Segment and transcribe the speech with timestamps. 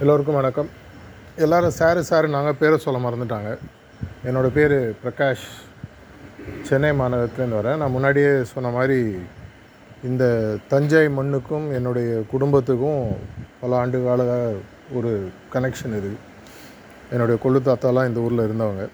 [0.00, 0.68] எல்லோருக்கும் வணக்கம்.
[1.36, 3.58] எல்லாரும் சாரு சாரு நாங்கள் பேரை சொல்ல மறந்துட்டாங்க.
[4.24, 5.44] என்னோடய பேர் பிரகாஷ்.
[6.62, 7.76] சென்னை மாநகரத்துலேருந்து வரேன்.
[7.76, 9.16] நான் முன்னாடியே சொன்ன மாதிரி
[10.04, 13.16] இந்த தஞ்சை மண்ணுக்கும் என்னுடைய குடும்பத்துக்கும்
[13.60, 14.52] பல ஆண்டு கால
[14.92, 16.16] ஒரு கனெக்ஷன் இருக்குது
[17.10, 18.88] என்னுடைய கொள்ளு தாத்தாலாம் இந்த ஊரில் இருந்தவங்க.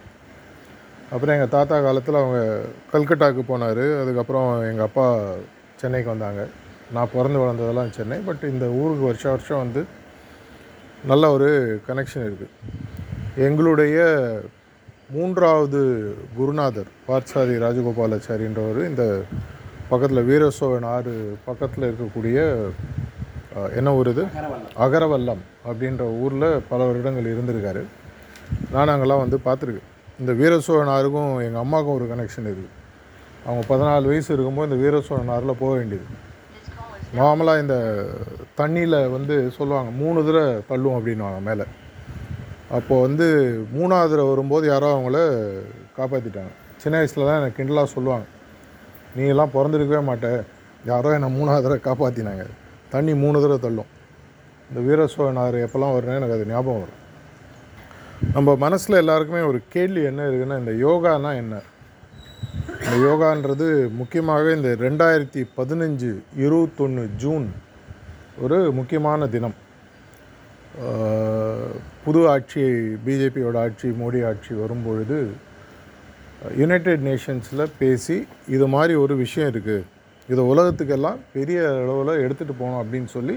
[1.10, 2.60] அப்புறம் எங்கள் தாத்தா காலத்தில் அவங்க
[2.92, 4.02] கல்கட்டாவுக்கு போனார்.
[4.02, 5.30] அதுக்கப்புறம் எங்கள் அப்பா
[5.76, 6.46] சென்னைக்கு வந்தாங்க.
[6.92, 8.18] நான் பிறந்து வளர்ந்ததெல்லாம் சென்னை.
[8.18, 10.04] பட் இந்த ஊருக்கு வருஷம் வருஷம் வந்து
[11.04, 11.48] நல்ல ஒரு
[11.88, 12.54] கனெக்ஷன் இருக்குது
[13.46, 13.96] எங்களுடைய
[15.10, 15.80] மூன்றாவது
[16.36, 19.22] குருநாதர் பார்த்தசாரி ராஜகோபாலாச்சாரின்றவர் இந்த
[19.88, 22.38] பக்கத்தில் வீரசோழன் ஆறு பக்கத்தில் இருக்கக்கூடிய
[23.78, 24.24] என்ன ஊர் இது?
[24.84, 25.42] அகரவல்லம்.
[25.68, 27.82] அப்படின்ற ஊரில் பல வருடங்கள் இருந்திருக்காரு.
[28.72, 29.92] நான் அங்கெல்லாம் வந்து பார்த்துருக்கேன்.
[30.20, 32.74] இந்த வீரசோழன் ஆறுக்கும் எங்கள் அம்மாவுக்கும் ஒரு கனெக்ஷன் இருக்குது
[33.46, 36.06] அவங்க பதினாலு வயசு இருக்கும்போது இந்த வீரசோழன் ஆறில் போக வேண்டியது.
[37.18, 37.76] நார்மலாக இந்த
[38.60, 41.64] தண்ணியில் வந்து சொல்லுவாங்க மூணு தடவை தள்ளும் அப்படின்வாங்க மேலே.
[42.76, 43.26] அப்போது வந்து
[43.76, 45.18] மூணாவது தடவை வரும்போது யாரோ அவங்கள
[45.98, 48.26] காப்பாற்றிட்டாங்க சின்ன வயசில் தான் எனக்கு கிண்டலாக சொல்லுவாங்க
[49.16, 50.30] நீ எல்லாம் பிறந்திருக்கவே மாட்ட.
[50.92, 52.44] யாரோ என்னை மூணாவது தடவை காப்பாற்றினாங்க
[52.94, 53.90] தண்ணி மூணு தடவை தள்ளும்.
[54.68, 57.00] இந்த வீர சோழன் ஆறு எப்போல்லாம் வரணும் எனக்கு அது ஞாபகம் வரும்.
[58.34, 61.56] நம்ம மனசில் எல்லாருக்குமே ஒரு கேள்வி என்ன இருக்குன்னா இந்த யோகானா என்ன?
[63.04, 63.66] யோகான்றது
[64.00, 66.10] முக்கியமாக இந்த ரெண்டாயிரத்தி பதினஞ்சு
[66.44, 67.46] இருபத்தொன்று ஜூன்
[68.44, 69.56] ஒரு முக்கியமான தினம்.
[72.04, 72.62] புது ஆட்சி
[73.04, 75.18] பிஜேபியோட ஆட்சி மோடி ஆட்சி வரும்பொழுது
[76.60, 78.16] யுனைடெட் நேஷன்ஸில் பேசி
[78.56, 79.86] இது மாதிரி ஒரு விஷயம் இருக்குது
[80.32, 83.36] இதை உலகத்துக்கெல்லாம் பெரிய அளவில் எடுத்துகிட்டு போகணும் அப்படின்னு சொல்லி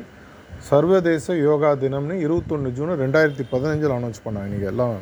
[0.69, 4.52] சர்வதேச யோகா தினம்னு இருபத்தொன்று ஜூன் ரெண்டாயிரத்தி பதினஞ்சில் அனௌன்ஸ் பண்ணாங்க.
[4.53, 4.95] நீங்கள் எல்லாம்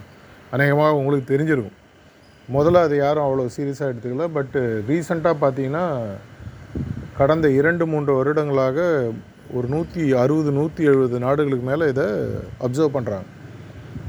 [0.55, 1.76] அநேகமாக உங்களுக்கு தெரிஞ்சிருக்கும்.
[2.55, 4.59] முதல்ல அது யாரும் அவ்வளோ சீரியஸாக எடுத்துக்கல பட்டு
[4.89, 5.85] ரீசண்டாக பார்த்தீங்கன்னா
[7.17, 8.77] கடந்த இரண்டு மூன்று வருடங்களாக
[9.57, 12.05] ஒரு நூற்றி அறுபது நூற்றி எழுபது நாடுகளுக்கு மேலே இதை
[12.65, 13.27] அப்சர்வ் பண்ணுறாங்க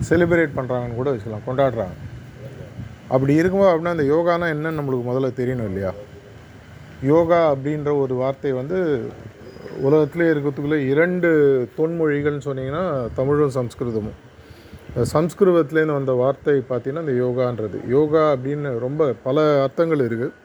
[0.09, 1.97] செலிப்ரேட் பண்ணுறாங்கன்னு கூட வச்சுக்கலாம் கொண்டாடுறாங்க.
[3.15, 5.93] அப்படி இருக்கும்போது அப்படின்னா அந்த யோகானா என்னன்னு நம்மளுக்கு முதல்ல தெரியணும் இல்லையா?
[7.13, 8.79] யோகா அப்படின்ற ஒரு வார்த்தை வந்து
[9.89, 11.29] உலகத்திலே இருக்கிறதுக்குள்ளே இரண்டு
[11.79, 12.85] தொன்மொழிகள்னு சொன்னீங்கன்னா
[13.19, 14.19] தமிழும் சம்ஸ்கிருதமும்.
[15.15, 17.79] சம்ஸ்கிருதத்துலேருந்து வந்த வார்த்தை பார்த்தீங்கன்னா இந்த யோகான்றது.
[17.89, 20.37] யோகா அப்படின்னு ரொம்ப பல அர்த்தங்கள் இருக்குது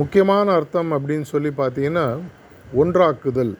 [0.00, 2.06] முக்கியமான அர்த்தம் அப்படின்னு சொல்லி பார்த்தீங்கன்னா
[2.82, 3.52] ஒன்றாக்குதல்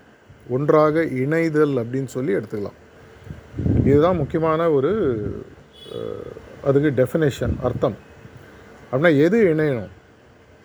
[0.55, 2.79] ஒன்றாக இணைதல் அப்படின்னு சொல்லி எடுத்துக்கலாம்.
[3.91, 4.91] இதுதான் முக்கியமான ஒரு
[6.69, 7.97] அதுக்கு டெஃபினேஷன் அர்த்தம்.
[8.91, 9.93] அப்படின்னா எது இணையணும்?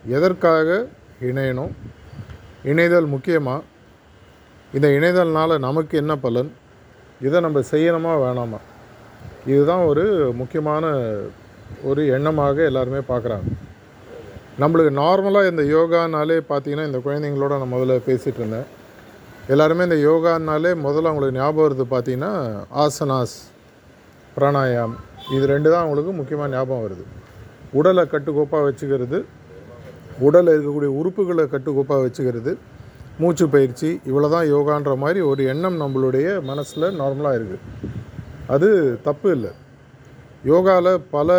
[0.03, 0.87] எதற்காக
[1.29, 1.71] இணையணும்?
[2.71, 3.67] இணைதல் முக்கியமாக
[4.73, 6.51] இந்த இணைதல்னால் நமக்கு என்ன பலன்?
[7.27, 8.59] இதை நம்ம செய்யணுமா வேணாமா?
[9.53, 10.05] இதுதான் ஒரு
[10.39, 10.85] முக்கியமான
[11.89, 13.49] ஒரு எண்ணமாக எல்லாருமே பார்க்குறாங்க.
[14.61, 18.67] நம்மளுக்கு நார்மலாக இந்த யோகானாலே பார்த்தீங்கன்னா இந்த குழந்தைங்களோட நான் முதல்ல பேசிகிட்டு இருந்தேன்.
[19.53, 22.31] எல்லாருமே இந்த யோகானாலே முதல்ல அவங்களுக்கு ஞாபகம் வருது பார்த்தீங்கன்னா
[22.83, 23.37] ஆசனாஸ்
[24.35, 24.95] பிராணாயாம்
[25.35, 27.05] இது ரெண்டு தான் அவங்களுக்கு முக்கியமாக ஞாபகம் வருது.
[27.79, 29.19] உடலை கட்டுக்கோப்பாக வச்சுக்கிறது
[30.27, 32.51] உடலில் இருக்கக்கூடிய உறுப்புகளை கட்டுக்கோப்பாக வச்சுக்கிறது
[33.21, 37.63] மூச்சு பயிற்சி இவ்வளோ தான் யோகான்ற மாதிரி ஒரு எண்ணம் நம்மளுடைய மனசில் நார்மலாக இருக்குது
[38.55, 38.69] அது
[39.07, 39.51] தப்பு இல்லை.
[40.51, 41.29] யோகாவில் பல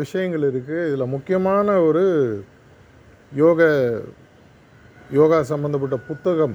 [0.00, 2.04] விஷயங்கள் இருக்குது இதில் முக்கியமான ஒரு
[3.32, 3.60] யோக
[5.18, 6.54] யோகா சம்மந்தப்பட்ட புத்தகம்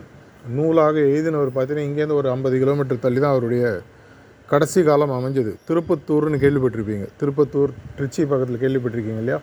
[0.57, 3.65] நூலாக எழுதினவர் பார்த்தீங்கன்னா இங்கேருந்து ஒரு ஐம்பது கிலோமீட்டர் தள்ளி தான் அவருடைய
[4.51, 5.51] கடைசி காலம் அமைஞ்சது.
[5.67, 7.07] திருப்பத்தூர்னு கேள்விப்பட்டிருப்பீங்க.
[7.19, 9.39] திருப்பத்தூர் திருச்சி பக்கத்தில் கேள்விப்பட்டிருக்கீங்க இல்லையா?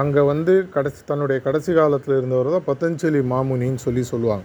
[0.00, 4.44] அங்கே வந்து கடைசி தன்னுடைய கடைசி காலத்தில் இருந்தவர் தான் பத்தஞ்சலி மாமுனின்னு சொல்லி சொல்லுவாங்க.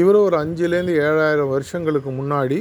[0.00, 2.58] இவர் ஒரு அஞ்சுலேருந்து ஏழாயிரம் வருஷங்களுக்கு முன்னாடி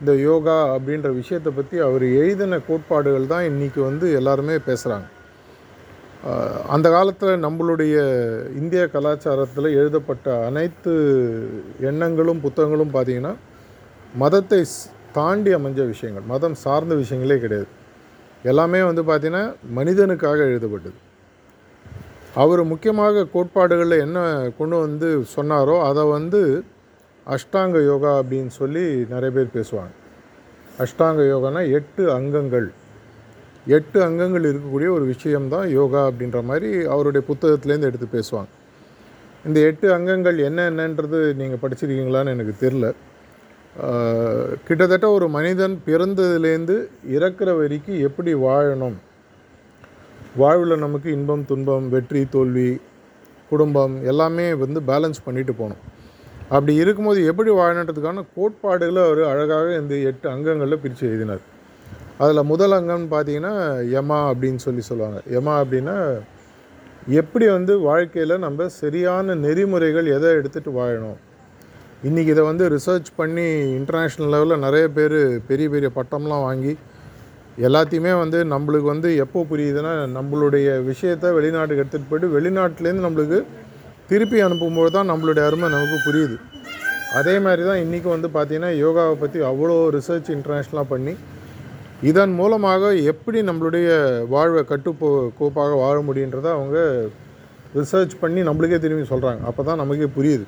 [0.00, 5.08] இந்த யோகா அப்படின்ற விஷயத்தை பற்றி அவர் எழுதின கோட்பாடுகள் தான் இன்றைக்கி வந்து எல்லாருமே பேசுகிறாங்க
[6.74, 7.96] அந்த காலத்தில் நம்மளுடைய
[8.60, 10.92] இந்திய கலாச்சாரத்தில் எழுதப்பட்ட அனைத்து
[11.90, 13.32] எண்ணங்களும் புத்தகங்களும் பார்த்திங்கன்னா
[14.22, 14.60] மதத்தை
[15.16, 16.26] தாண்டி அமைஞ்ச விஷயங்கள்.
[16.32, 17.70] மதம் சார்ந்த விஷயங்களே கிடையாது.
[18.44, 19.44] எல்லாமே வந்து பார்த்திங்கன்னா
[19.78, 20.98] மனிதனுக்காக எழுதப்பட்டது.
[22.42, 24.18] அவர் முக்கியமாக கோட்பாடுகளில் என்ன
[24.58, 26.40] கொண்டு வந்து சொன்னாரோ அதை வந்து
[27.34, 29.94] அஷ்டாங்க யோகா அப்படின்னு சொல்லி நிறைய பேர் பேசுவாங்க.
[30.82, 32.68] அஷ்டாங்க யோகானா எட்டு அங்கங்கள்.
[33.76, 38.50] எட்டு அங்கங்கள் இருக்கக்கூடிய ஒரு விஷயம்தான் யோகா அப்படின்ற மாதிரி அவருடைய புத்தகத்துலேருந்து எடுத்து பேசுவாங்க.
[39.48, 42.86] இந்த எட்டு அங்கங்கள் என்ன என்னன்றது நீங்கள் படிச்சிருக்கீங்களான்னு எனக்கு தெரில
[44.66, 46.76] கிட்டத்தட்ட ஒரு மனிதன் பிறந்ததுலேருந்து
[47.16, 48.96] இறக்குற வரைக்கும் எப்படி வாழணும்?
[50.40, 52.70] வாழ்வில் நமக்கு இன்பம் துன்பம் வெற்றி தோல்வி
[53.50, 55.82] குடும்பம் எல்லாமே வந்து பேலன்ஸ் பண்ணிட்டு போகணும்.
[56.54, 61.42] அப்படி இருக்கும்போது எப்படி வாழணுன்றதுக்கான கோட்பாடுகளை அவர் அழகாக இந்த எட்டு அங்கங்களில் பிரித்து எழுதினார்.
[62.22, 63.54] அதில் முதல் அங்கம்னு பார்த்தீங்கன்னா
[63.94, 65.18] யமா அப்படின்னு சொல்லி சொல்லுவாங்க.
[65.36, 65.96] யமா அப்படின்னா
[67.20, 71.18] எப்படி வந்து வாழ்க்கையில் நம்ம சரியான நெறிமுறைகள் எதை எடுத்துகிட்டு வாழணும்?
[72.08, 73.46] இன்றைக்கி இதை வந்து ரிசர்ச் பண்ணி
[73.78, 75.18] இன்டர்நேஷ்னல் லெவலில் நிறைய பேர்
[75.50, 76.72] பெரிய பெரிய பட்டம்லாம் வாங்கி
[77.66, 83.38] எல்லாத்தையுமே வந்து நம்மளுக்கு வந்து எப்போ புரியுதுன்னா நம்மளுடைய விஷயத்தை வெளிநாட்டுக்கு எடுத்துகிட்டு போய்ட்டு வெளிநாட்டிலேருந்து நம்மளுக்கு
[84.10, 86.36] திருப்பி அனுப்பும்போது தான் நம்மளுடைய அருமை நமக்கு புரியுது.
[87.18, 91.14] அதே மாதிரி தான் இன்றைக்கி வந்து பார்த்திங்கன்னா யோகாவை பற்றி அவ்வளோ ரிசர்ச் இன்டர்நேஷ்னலாக பண்ணி
[92.10, 93.88] இதன் மூலமாக எப்படி நம்மளுடைய
[94.34, 95.08] வாழ்வை கட்டுப்போ
[95.38, 96.78] கோப்பாக வாழ முடியுன்றதை அவங்க
[97.78, 100.46] ரிசர்ச் பண்ணி நம்மளுக்கே திரும்பி சொல்கிறாங்க அப்போ தான் நமக்கே புரியுது.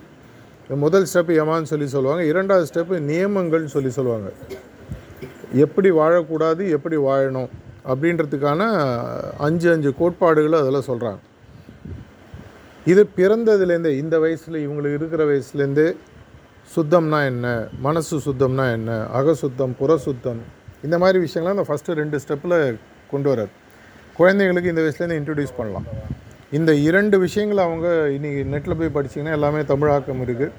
[0.85, 2.23] முதல் ஸ்டெப்பு யமான்னு சொல்லி சொல்லுவாங்க.
[2.33, 4.29] இரண்டாவது ஸ்டெப்பு நியமங்கள்னு சொல்லி சொல்லுவாங்க.
[5.65, 7.51] எப்படி வாழக்கூடாது எப்படி வாழணும்
[7.91, 8.63] அப்படின்றதுக்கான
[9.47, 11.21] அஞ்சு அஞ்சு கோட்பாடுகளை அதில் சொல்கிறாங்க
[12.87, 15.89] இது பிறந்ததுலேருந்தே இந்த வயசில் இவங்களுக்கு இருக்கிற வயசுலேருந்தே
[16.75, 17.47] சுத்தம்னா என்ன?
[17.87, 18.91] மனசு சுத்தம்னா என்ன?
[19.19, 20.41] அகசுத்தம் புறசுத்தம்
[20.87, 22.57] இந்த மாதிரி விஷயங்கள்லாம் இந்த ஃபஸ்ட்டு ரெண்டு ஸ்டெப்பில்
[23.13, 23.53] கொண்டு வராது
[24.19, 25.87] குழந்தைங்களுக்கு இந்த வயசுலேருந்து இன்ட்ரடியூஸ் பண்ணலாம்.
[26.59, 30.55] இந்த இரண்டு விஷயங்களை அவங்க இன்றைக்கி நெட்டில் போய் படிச்சிங்கன்னா எல்லாமே தமிழாக்கம் இருக்குது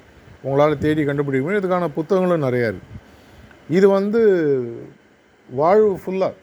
[0.45, 1.61] உங்களால் தேடி கண்டுபிடிக்க முடியும்.
[1.63, 2.97] இதுக்கான புத்தகங்களும் நிறையா இருக்குது
[3.77, 4.21] இது வந்து
[5.49, 6.35] வாழ்வு ஃபுல்லாக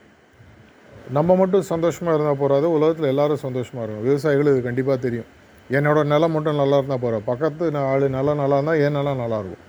[1.17, 5.29] நம்ம மட்டும் சந்தோஷமாக இருந்தால் போகிறாது உலகத்தில் எல்லோரும் சந்தோஷமாக இருக்கும் விவசாயிகள் இது கண்டிப்பாக தெரியும்.
[5.77, 9.65] என்னோடய நிலம் மட்டும் நல்லா இருந்தால் போகிற பக்கத்து ஆள் நிலம் நல்லா இருந்தால் என் நிலம் நல்லாயிருக்கும்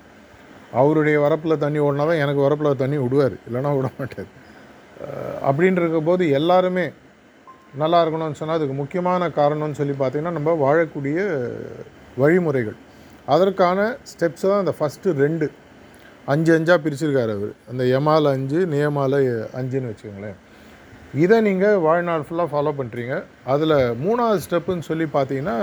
[0.79, 3.35] அவருடைய வரப்பில் தண்ணி ஓடினா தான் எனக்கு வரப்பில் தண்ணி விடுவார்.
[3.47, 4.31] இல்லைனா விட மாட்டார்.
[5.49, 6.85] அப்படின்ற போது எல்லாருமே
[7.81, 11.17] நல்லா இருக்கணும்னு சொன்னால் அதுக்கு முக்கியமான காரணம்னு சொல்லி பார்த்திங்கன்னா நம்ம வாழக்கூடிய
[12.21, 12.77] வழிமுறைகள்.
[13.33, 13.79] அதற்கான
[14.11, 15.47] ஸ்டெப்ஸ் தான் அந்த ஃபஸ்ட்டு ரெண்டு.
[16.33, 17.53] அஞ்சு அஞ்சாக பிரிச்சிருக்காரு அவர்.
[17.71, 19.19] அந்த எமால் அஞ்சு நியமால
[19.59, 20.37] அஞ்சுன்னு வச்சுக்கோங்களேன்.
[21.23, 23.13] இதை நீங்கள் வாழ்நாள் ஃபுல்லாக ஃபாலோ பண்ணுறீங்க
[23.53, 23.75] அதில்
[24.05, 25.57] மூணாவது ஸ்டெப்புன்னு சொல்லி பார்த்தீங்கன்னா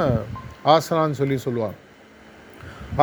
[0.75, 1.77] ஆசனான்னு சொல்லி சொல்லுவாங்க.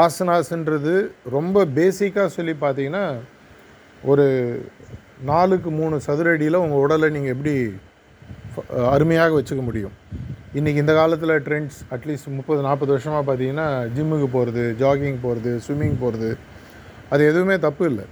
[0.04, 0.94] ஆசனாஸ்ன்றது
[1.36, 3.06] ரொம்ப பேசிக்காக சொல்லி பார்த்தீங்கன்னா
[4.12, 4.26] ஒரு
[5.30, 7.54] நாலுக்கு மூணு சதுரடியில் உங்கள் உடலை நீங்கள் எப்படி
[8.96, 9.96] அருமையாக வச்சுக்க முடியும்.
[10.60, 13.68] இன்றைக்கி இந்த காலத்தில் ட்ரெண்ட்ஸ் அட்லீஸ்ட் முப்பது நாற்பது வருஷமாக பார்த்தீங்கன்னா
[13.98, 16.32] ஜிம்முக்கு போகிறது ஜாகிங் போகிறது ஸ்விம்மிங் போகிறது
[17.14, 18.08] அது எதுவுமே தப்பு இல்லை.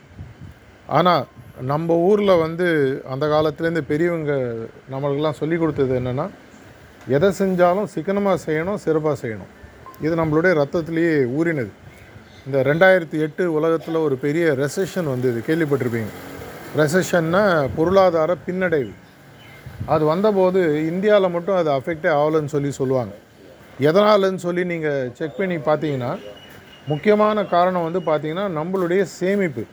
[0.99, 1.25] ஆனால்
[1.61, 2.67] நம்ம ஊரில் வந்து
[3.13, 4.33] அந்த காலத்துலேருந்து பெரியவங்க
[4.91, 6.25] நம்மளுக்கெல்லாம் சொல்லி கொடுத்தது என்னென்னா
[7.15, 9.51] எதை செஞ்சாலும் சிக்கனமாக செய்யணும் சிறப்பாக செய்யணும்.
[10.01, 11.71] இது நம்மளுடைய ரத்தத்துலேயே ஊறினது.
[12.45, 15.39] இந்த ரெண்டாயிரத்தி எட்டு உலகத்தில் ஒரு பெரிய ரெசஷன் வந்தது.
[15.47, 16.11] கேள்விப்பட்டிருப்பீங்க.
[16.77, 17.43] ரெசஷன்னா
[17.77, 18.93] பொருளாதார பின்னடைவு.
[19.85, 23.13] அது வந்தபோது இந்தியாவில் மட்டும் அது அஃபெக்டே ஆகலைன்னு சொல்லி சொல்லுவாங்க.
[23.79, 26.17] எதனாலன்னு சொல்லி நீங்கள் செக் பண்ணி பார்த்தீங்கன்னா
[26.87, 29.65] முக்கியமான காரணம் வந்து பார்த்திங்கன்னா நம்மளுடைய சேமிப்பு.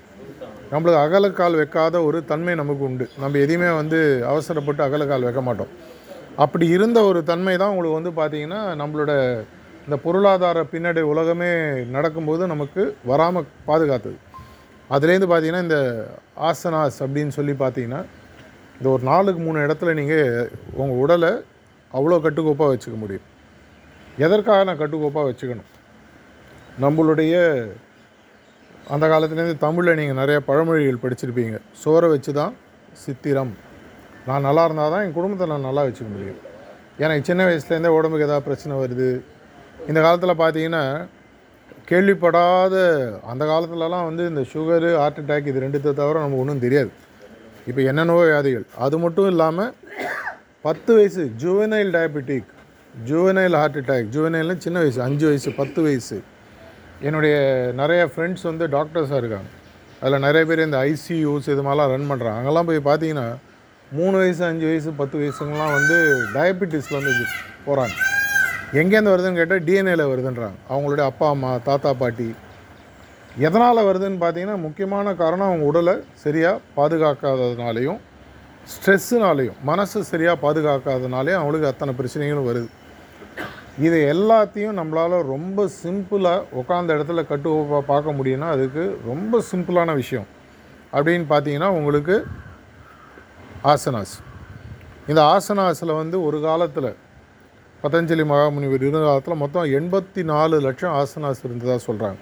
[0.71, 3.05] நம்மளுக்கு அகலக்கால் வைக்காத ஒரு தன்மை நமக்கு உண்டு.
[3.23, 3.99] நம்ம எதையுமே வந்து
[4.31, 5.73] அவசரப்பட்டு அகலக்கால் வைக்க மாட்டோம்.
[6.45, 9.13] அப்படி இருந்த ஒரு தன்மை தான் உங்களுக்கு வந்து பார்த்திங்கன்னா நம்மளோட
[9.87, 11.51] இந்த பொருளாதார பின்னடை உலகமே
[11.97, 14.19] நடக்கும்போது நமக்கு வராமல் பாதுகாத்தது.
[14.95, 15.79] அதுலேருந்து பார்த்திங்கன்னா இந்த
[16.49, 18.03] ஆசனாஸ் அப்படின்னு சொல்லி பார்த்தீங்கன்னா
[18.79, 21.33] இந்த ஒரு நாலுக்கு மூணு இடத்துல நீங்கள் உங்கள் உடலை
[21.97, 23.27] அவ்வளோ கட்டுக்கோப்பாக வச்சுக்க முடியும்.
[24.27, 25.71] எதற்காக நான் கட்டுக்கோப்பாக வச்சுக்கணும்?
[26.85, 27.37] நம்மளுடைய
[28.95, 31.57] அந்த காலத்துலேருந்து தமிழில் நீங்கள் நிறைய பழமொழிகள் படிச்சிருப்பீங்க.
[31.83, 32.53] சோறை வச்சு தான்
[33.05, 33.53] சித்திரம்.
[34.29, 36.39] நான் நல்லா இருந்தால் தான் என் குடும்பத்தை நான் நல்லா வச்சுக்க முடியும்.
[37.05, 39.09] எனக்கு சின்ன வயசுலேருந்தே உடம்புக்கு ஏதாவது பிரச்சனை வருது.
[39.89, 40.85] இந்த காலத்தில் பார்த்தீங்கன்னா
[41.91, 42.77] கேள்விப்படாத
[43.33, 46.91] அந்த காலத்துலலாம் வந்து இந்த சுகரு ஹார்ட் அட்டாக் இது ரெண்டுத்தை தவிர நமக்கு ஒன்றும் தெரியாது.
[47.71, 48.67] இப்போ என்னென்னவோ வியாதிகள்.
[48.87, 49.75] அது மட்டும் இல்லாமல்
[50.67, 52.49] பத்து வயசு juvenile diabetic
[53.11, 56.19] juvenile heart attack ஜுவனைல்னு சின்ன வயசு அஞ்சு வயசு பத்து வயசு.
[57.01, 57.37] என்னுடைய
[57.81, 59.49] நிறைய ஃப்ரெண்ட்ஸ் வந்து டாக்டர்ஸாக இருக்காங்க.
[60.03, 63.27] அதில் நிறைய பேர் இந்த ஐசியூஸ் இது மாதிரிலாம் ரன் பண்ணுறாங்க அங்கெல்லாம் போய் பார்த்தீங்கன்னா
[63.91, 65.97] மூணு வயசு அஞ்சு வயசு பத்து வயசுங்கெலாம் வந்து
[66.37, 67.13] டயபெட்டிஸில் வந்து
[67.67, 67.97] போகிறாங்க
[68.81, 70.57] எங்கேருந்து வருதுன்னு கேட்டால் டிஎன்ஏல வருதுன்றாங்க.
[70.73, 72.29] அவங்களுடைய அப்பா அம்மா தாத்தா பாட்டி.
[73.47, 75.95] எதனால் வருதுன்னு பார்த்தீங்கன்னா முக்கியமான காரணம் அவங்க உடலை
[76.25, 78.01] சரியாக பாதுகாக்காததுனாலையும்
[78.73, 82.69] ஸ்ட்ரெஸ்ஸுனாலையும் மனசு சரியாக பாதுகாக்காததுனாலையும் அவங்களுக்கு அத்தனை பிரச்சனைகளும் வருது.
[83.85, 87.51] இதை எல்லாத்தையும் நம்மளால் ரொம்ப சிம்பிளாக உட்காந்த இடத்துல கட்டு
[87.89, 90.29] பார்க்க முடியும்னா அதுக்கு ரொம்ப சிம்பிளான விஷயம்.
[90.93, 92.17] அப்படின்னு பார்த்தீங்கன்னா உங்களுக்கு
[93.73, 94.15] ஆசனாஸ்.
[95.09, 96.91] இந்த ஆசனாஸில் வந்து ஒரு காலத்தில்
[97.85, 102.19] பதஞ்சலி மகாமுனிவர் இருந்த காலத்தில் மொத்தம் எண்பத்தி நாலு லட்சம் ஆசனாஸ் இருந்ததாக சொல்கிறாங்க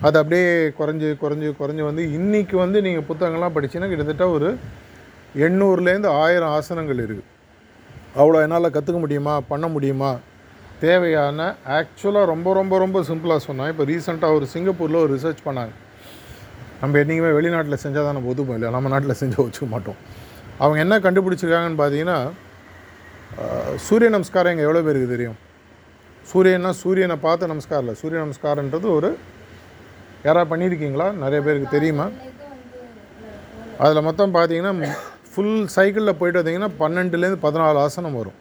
[0.00, 0.48] அது அப்படியே
[0.78, 4.48] குறைஞ்சி குறைஞ்சி குறைஞ்சி வந்து இன்றைக்கி வந்து நீங்கள் புத்தகங்கள்லாம் படிச்சிங்கன்னா கிட்டத்தட்ட ஒரு
[5.46, 7.24] எண்ணூறுலேருந்து ஆயிரம் ஆசனங்கள் இருக்குது
[8.16, 9.40] அவ்வளோ என்னால் கற்றுக்க முடியுமா?
[9.40, 10.10] பண்ண முடியுமா?
[10.84, 15.72] தேவையான ஆக்சுவலாக ரொம்ப ரொம்ப ரொம்ப சிம்பிளாக சொன்னால் இப்போ ரீசெண்டாக ஒரு சிங்கப்பூரில் ஒரு ரிசர்ச் பண்ணாங்க.
[16.80, 19.98] நம்ம என்றைக்குமே வெளிநாட்டில் செஞ்சால் தான் நம்ம ஒதுப்போம் இல்லை நம்ம நாட்டில் செஞ்சு வச்சுக்க மாட்டோம்.
[20.62, 22.18] அவங்க என்ன கண்டுபிடிச்சிருக்காங்கன்னு பார்த்தீங்கன்னா
[23.86, 25.36] சூரிய நமஸ்காரம் எங்கள் எவ்வளோ பேருக்கு தெரியும்?
[26.30, 29.10] சூரியன்னா சூரியனை பார்த்து நமஸ்காரம் இல்லை சூரிய நமஸ்காரன்றது ஒரு
[30.26, 32.06] யாராவது பண்ணியிருக்கீங்களா நிறைய பேருக்கு தெரியுமா?
[33.84, 34.92] அதில் மொத்தம் பார்த்தீங்கன்னா
[35.32, 38.38] ஃபுல் சைக்கிளில் போயிட்டு வந்தீங்கன்னா பன்னெண்டுலேருந்து பதினாலு ஆசனம் வரும்.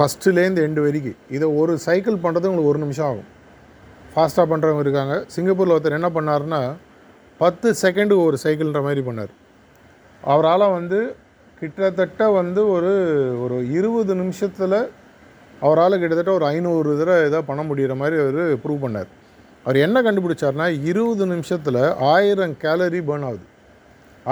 [0.00, 1.16] ஃபஸ்ட்டுலேருந்து எண்டு வரைக்கும்.
[1.36, 3.26] இதை ஒரு சைக்கிள் பண்ணுறது உங்களுக்கு ஒரு நிமிஷம் ஆகும்.
[4.12, 5.16] ஃபாஸ்ட்டாக பண்ணுறவங்க இருக்காங்க.
[5.34, 6.60] சிங்கப்பூரில் ஒருத்தர் என்ன பண்ணாருன்னா
[7.42, 9.32] பத்து செகண்டு ஒரு சைக்கிள்ன்ற மாதிரி பண்ணார்.
[10.22, 10.98] அவரால் வந்து
[11.60, 12.92] கிட்டத்தட்ட வந்து ஒரு
[13.44, 14.78] ஒரு இருபது நிமிஷத்தில்
[15.66, 19.10] அவரால் கிட்டத்தட்ட ஒரு ஐநூறு தடவை இதாக பண்ண முடிகிற மாதிரி அவர் ப்ரூவ் பண்ணார்.
[19.64, 21.82] அவர் என்ன கண்டுபிடிச்சார்னா இருபது நிமிஷத்தில்
[22.14, 23.44] ஆயிரம் கேலரி பேர்ன் ஆகுது.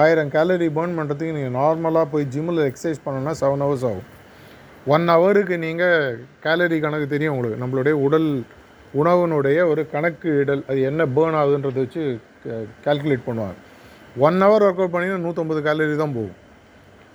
[0.02, 4.06] ஆயிரம் கேலரி பேர்ன் பண்ணுறதுக்கு நீங்கள் நார்மலாக போய் ஜிம்மில் எக்ஸசைஸ் பண்ணோன்னா செவன் ஹவர்ஸ் ஆகும்.
[4.94, 7.60] ஒன் ஹவருக்கு நீங்கள் கேலரி கணக்கு தெரியும் உங்களுக்கு.
[7.62, 8.28] நம்மளுடைய உடல்
[9.00, 12.02] உணவினுடைய ஒரு கணக்கு இடல் அது என்ன பேர்ன் ஆகுதுன்றதை வச்சு
[12.84, 13.56] கால்குலேட் பண்ணுவாங்க.
[14.26, 16.36] ஒன் ஹவர் ஒர்க் அவுட் பண்ணிங்கன்னா நூற்றம்பது கேலரி தான் போகும்.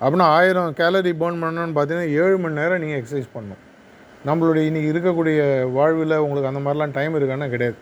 [0.01, 3.61] அப்படின்னா ஆயிரம் கேலரி பேர்ன் பண்ணணும்னு பார்த்தீங்கன்னா ஏழு மணி நேரம் நீங்கள் எக்ஸசைஸ் பண்ணணும்.
[4.29, 5.39] நம்மளுடைய இன்றைக்கி இருக்கக்கூடிய
[5.77, 7.77] வாழ்வில் உங்களுக்கு அந்த மாதிரிலாம் டைம் இருக்கான்னா கிடையாது.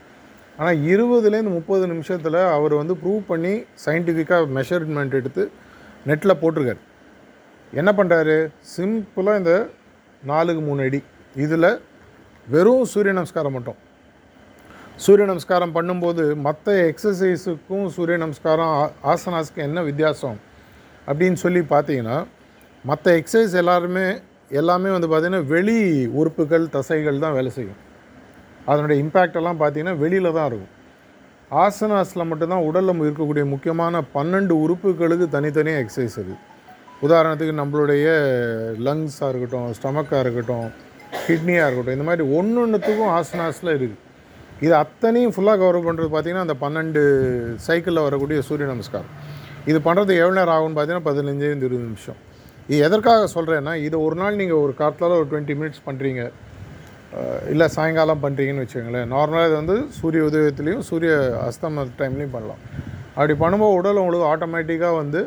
[0.59, 3.53] ஆனால் இருபதுலேருந்து முப்பது நிமிஷத்தில் அவர் வந்து ப்ரூவ் பண்ணி
[3.85, 5.43] சயின்டிஃபிக்காக மெஷர்மெண்ட் எடுத்து
[6.09, 6.81] நெட்டில் போட்டிருக்காரு.
[7.73, 8.35] என்ன பண்ணுறாரு
[8.73, 9.53] சிம்பிளாக இந்த
[10.23, 11.03] நாலுக்கு மூணு அடி.
[11.35, 11.81] இதில்
[12.47, 13.75] வெறும் சூரிய நமஸ்காரம் மட்டும்.
[14.95, 20.39] சூரிய நமஸ்காரம் பண்ணும்போது மற்ற எக்ஸசைஸுக்கும் சூரிய நமஸ்காரம் ஆ- ஆசனாஸுக்கும் என்ன வித்தியாசம்?
[21.07, 22.25] அப்படின்னு சொல்லி பார்த்தீங்கன்னா
[22.83, 27.75] மற்ற எக்ஸசைஸ் எல்லாருமே எல்லாமே வந்து பார்த்திங்கன்னா வெளி உறுப்புகள் தசைகள் தான் வேலை செய்யும்.
[28.65, 30.79] அதனுடைய இம்பேக்ட் எல்லாம் பார்த்தீங்கன்னா வெளியில் தான் இருக்கும்.
[31.51, 36.37] ஆசனாஸில் மட்டும்தான் உடலில் இருக்கக்கூடிய முக்கியமான பன்னெண்டு உறுப்புகளுக்கு தனித்தனியாக எக்ஸசைஸ் இருக்குது
[37.05, 38.07] உதாரணத்துக்கு நம்மளுடைய
[38.87, 40.67] லங்ஸாக இருக்கட்டும் ஸ்டமக்காக இருக்கட்டும்
[41.25, 43.99] கிட்னியாக இருக்கட்டும் இந்த மாதிரி ஒன்று ஒன்றுத்துக்கும் ஆசனாஸில் இருக்குது
[44.65, 47.01] இது அத்தனையும் ஃபுல்லாக கவர் பண்ணுறது பார்த்திங்கன்னா அந்த பன்னெண்டு
[47.67, 49.13] சைக்கிளில் வரக்கூடிய சூரிய நமஸ்காரம்.
[49.71, 52.19] இது பண்ணுறது எவ்வளோ நேரம் ஆகும்னு பார்த்தீங்கன்னா பதினஞ்சுலேருந்து இருபது நிமிஷம்.
[52.69, 56.23] இது எதற்காக சொல்கிறேன்னா இது ஒரு நாள் நீங்கள் ஒரு காலத்தில் ஒரு டுவெண்ட்டி மினிட்ஸ் பண்ணுறீங்க
[57.53, 59.09] இல்லை சாயங்காலம் பண்ணுறீங்கன்னு வச்சுக்கோங்களேன்.
[59.13, 61.13] நார்மலாக இது வந்து சூரிய உதயத்துலேயும் சூரிய
[61.47, 62.61] அஸ்தம டைம்லேயும் பண்ணலாம்.
[63.15, 65.21] அப்படி பண்ணும்போது உடல் உங்களுக்கு ஆட்டோமேட்டிக்காக வந்து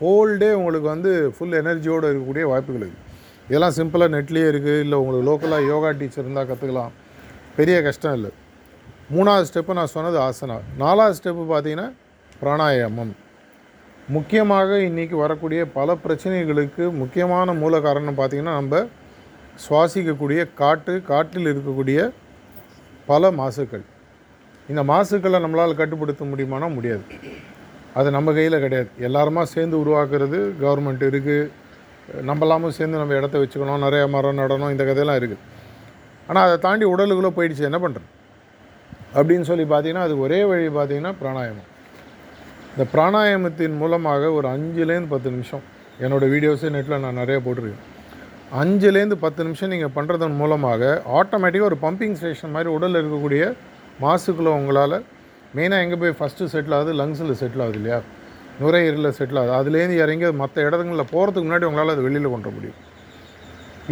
[0.00, 3.04] ஹோல் டே உங்களுக்கு வந்து ஃபுல் எனர்ஜியோடு இருக்கக்கூடிய வாய்ப்புகள் இருக்குது
[3.48, 6.92] இதெல்லாம் சிம்பிளாக நெட்லேயே இருக்குது இல்லை உங்களுக்கு லோக்கலாக யோகா டீச்சர் இருந்தால் கற்றுக்கலாம்
[7.58, 8.30] பெரிய கஷ்டம் இல்லை.
[9.14, 11.86] மூணாவது ஸ்டெப்பு நான் சொன்னது ஆசனா நாலாவது ஸ்டெப்பு பார்த்தீங்கன்னா
[12.40, 13.14] பிராணாயாமம்.
[14.16, 18.84] முக்கியமாக இன்றைக்கி வரக்கூடிய பல பிரச்சனைகளுக்கு முக்கியமான மூல காரணம் பார்த்திங்கன்னா நம்ம
[19.64, 22.00] சுவாசிக்கக்கூடிய காற்று காட்டில் இருக்கக்கூடிய
[23.10, 23.84] பல மாசுக்கள்.
[24.72, 27.04] இந்த மாசுக்களை நம்மளால் கட்டுப்படுத்த முடியுமானா முடியாது.
[27.98, 28.90] அது நம்ம கையில் கிடையாது.
[29.08, 35.18] எல்லாருமா சேர்ந்து உருவாக்குறது கவர்மெண்ட் இருக்குது நம்மளாமும் சேர்ந்து நம்ம இடத்த வச்சுக்கணும் நிறைய மரம் நடணும் இந்த கதையெல்லாம்
[35.20, 35.42] இருக்குது
[36.28, 38.08] ஆனால் அதை தாண்டி உடலுக்குள்ளே போயிடுச்சு என்ன பண்ணுறது
[39.18, 41.68] அப்படின்னு சொல்லி பார்த்தீங்கன்னா அது ஒரே வழி பார்த்தீங்கன்னா பிராணாயாமம்.
[42.72, 45.64] இந்த பிராணாயாமத்தின் மூலமாக ஒரு அஞ்சுலேருந்து பத்து நிமிஷம்
[46.04, 47.84] என்னோடய வீடியோஸே நெட்டில் நான் நிறைய போட்டிருக்கேன்.
[48.62, 50.82] அஞ்சுலேருந்து பத்து நிமிஷம் நீங்கள் பண்ணுறதன் மூலமாக
[51.20, 53.44] ஆட்டோமேட்டிக்காக ஒரு பம்பிங் ஸ்டேஷன் மாதிரி உடலில் இருக்கக்கூடிய
[54.04, 54.96] மாசுக்குள்ளே உங்களால்
[55.56, 56.92] மெயினாக எங்கே போய் ஃபஸ்ட்டு செட்டில் ஆகுது?
[57.00, 57.98] லங்ஸில் செட்டில் ஆகுது இல்லையா?
[58.62, 59.54] நுரையீரலில் செட்டில் ஆகுது.
[59.58, 62.80] அதுலேருந்து இறங்கி மற்ற இடங்களில் போகிறதுக்கு முன்னாடி உங்களால் அது வெளியில் கொண்டு முடியும்.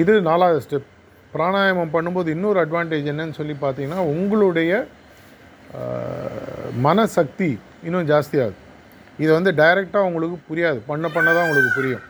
[0.03, 0.91] இது நாலாவது ஸ்டெப்
[1.35, 4.73] பிராணாயாமம் பண்ணும்போது இன்னொரு அட்வான்டேஜ் என்னன்னு சொல்லி பார்த்தீங்கன்னா உங்களுடைய
[6.87, 7.49] மனசக்தி
[7.87, 8.59] இன்னும் ஜாஸ்தியாகுது.
[9.23, 10.79] இது வந்து டைரெக்டாக உங்களுக்கு புரியாது.
[10.91, 12.05] பண்ண பண்ண தான் உங்களுக்கு புரியும்.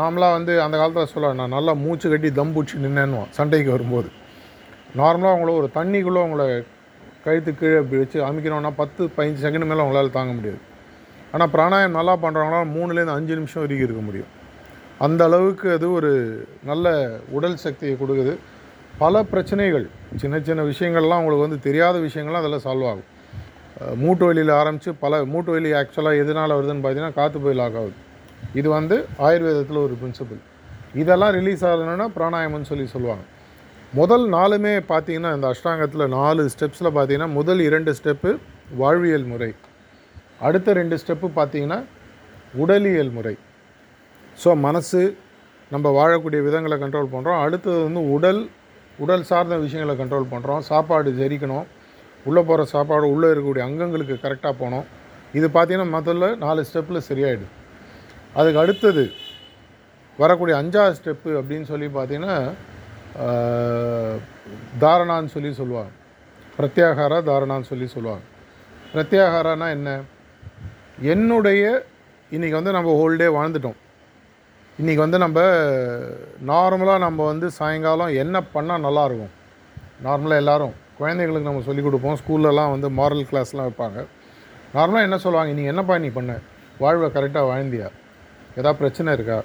[0.00, 4.08] நார்மலாக வந்து அந்த காலத்தில் சொல்ல நான் நல்லா மூச்சு கட்டி தம் பிடிச்சி நின்னேன்னுவோம் சண்டைக்கு வரும்போது.
[5.00, 6.44] நார்மலாக அவங்கள ஒரு தண்ணிக்குள்ளே அவங்கள
[7.24, 10.60] கழுத்து கீழே இப்படி வச்சு அமைக்கிறோன்னா பத்து பதினஞ்சு செகண்ட் மேலே உங்களால் தாங்க முடியாது.
[11.34, 14.30] ஆனால் பிராணாயம் நல்லா பண்ணுறவங்களால மூணுலேருந்து அஞ்சு நிமிஷம் வரைக்கும் இருக்க முடியும்.
[15.04, 16.10] அந்த அளவுக்கு அது ஒரு
[16.70, 16.92] நல்ல
[17.36, 18.34] உடல் சக்தியை கொடுக்குது.
[19.02, 19.86] பல பிரச்சனைகள்
[20.22, 23.08] சின்ன சின்ன விஷயங்கள்லாம் உங்களுக்கு வந்து தெரியாத விஷயங்கள்லாம் அதில் சால்வ் ஆகும்.
[24.02, 27.96] மூட்டு வலியில் ஆரம்பித்து பல மூட்டு வலி ஆக்சுவலாக எதனால் வருதுன்னு பார்த்தீங்கன்னா காற்று போய் லாக் ஆகுது.
[28.60, 28.96] இது வந்து
[29.28, 30.42] ஆயுர்வேதத்தில் ஒரு பிரின்சிபல்
[31.02, 33.24] இதெல்லாம் ரிலீஸ் ஆகணும்னா பிராணாயம்னு சொல்லி சொல்லுவாங்க.
[33.98, 38.30] முதல் நாலுமே பார்த்தீங்கன்னா இந்த அஷ்டாங்கத்தில் நாலு ஸ்டெப்ஸில் பார்த்தீங்கன்னா முதல் இரண்டு ஸ்டெப்பு
[38.80, 39.48] வாழ்வியல் முறை.
[40.46, 41.78] அடுத்த ரெண்டு ஸ்டெப்பு பார்த்தீங்கன்னா
[42.62, 43.34] உடலியல் முறை.
[44.42, 45.02] ஸோ மனசு
[45.74, 48.42] நம்ம வாழக்கூடிய விதங்களை கண்ட்ரோல் பண்ணுறோம் அடுத்தது வந்து உடல்
[49.04, 51.66] உடல் சார்ந்த விஷயங்களை கண்ட்ரோல் பண்ணுறோம் சாப்பாடு ஜெரிக்கணும்.
[52.28, 54.86] உள்ளே போகிற சாப்பாடு உள்ளே இருக்கக்கூடிய அங்கங்களுக்கு கரெக்டாக போகணும்.
[55.38, 57.54] இது பார்த்தீங்கன்னா முதல்ல நாலு ஸ்டெப்பில் சரியாயிடும்.
[58.40, 59.04] அதுக்கு அடுத்தது
[60.18, 62.36] வரக்கூடிய அஞ்சாவது ஸ்டெப்பு அப்படின்னு சொல்லி பார்த்தீங்கன்னா
[64.80, 65.90] தாரணான்னு சொல்லி சொல்லுவாங்க.
[66.58, 68.24] பிரத்யாகாரா தாரணான்னு சொல்லி சொல்லுவாங்க.
[68.94, 70.00] பிரத்யாகாரானா என்ன?
[71.00, 71.84] என்னுடைய
[72.30, 73.76] இன்றைக்கி வந்து நம்ம ஹோல் டே வாழ்ந்துட்டோம்.
[74.82, 75.40] இன்றைக்கி வந்து நம்ம
[76.46, 79.32] நார்மலாக நம்ம வந்து சாயங்காலம் என்ன பண்ணால் நல்லாயிருக்கும்
[80.04, 82.16] நார்மலாக எல்லாரும் குழந்தைங்களுக்கு நம்ம சொல்லிக் கொடுப்போம்.
[82.16, 84.06] ஸ்கூல்லலாம் வந்து மாரல் கிளாஸ்லாம் வைப்பாங்க.
[84.74, 85.52] நார்மலாக என்ன சொல்லுவாங்க?
[85.52, 86.38] நீ என்னப்பா நீ பண்ண?
[86.78, 87.88] வாழ்வை கரெக்டாக வாழ்ந்தியா?
[88.56, 89.42] ஏதாவது பிரச்சனை இருக்கா?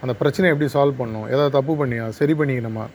[0.00, 1.26] அந்த பிரச்சனையை எப்படி சால்வ் பண்ணணும்?
[1.26, 2.08] ஏதாவது தப்பு பண்ணியா?
[2.08, 2.86] சரி பண்ணிக்கணுமா?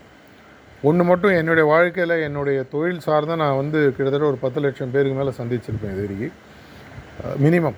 [0.86, 5.32] ஒன்று மட்டும் என்னுடைய வாழ்க்கையில் என்னுடைய தொழில் சார்ந்த நான் வந்து கிட்டத்தட்ட ஒரு பத்து லட்சம் பேருக்கு மேலே
[5.40, 6.36] சந்திச்சிருப்பேன் இது வரைக்கும்.
[7.44, 7.78] மினிமம்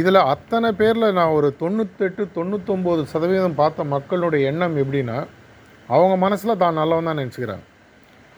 [0.00, 5.18] இதில் அத்தனை பேரில் நான் ஒரு தொண்ணூத்தெட்டு தொண்ணூத்தொம்பது சதவீதம் பார்த்த மக்களுடைய எண்ணம் எப்படின்னா
[5.94, 7.64] அவங்க மனசில் தான் நல்லவன் தான் நினச்சிக்கிறாங்க.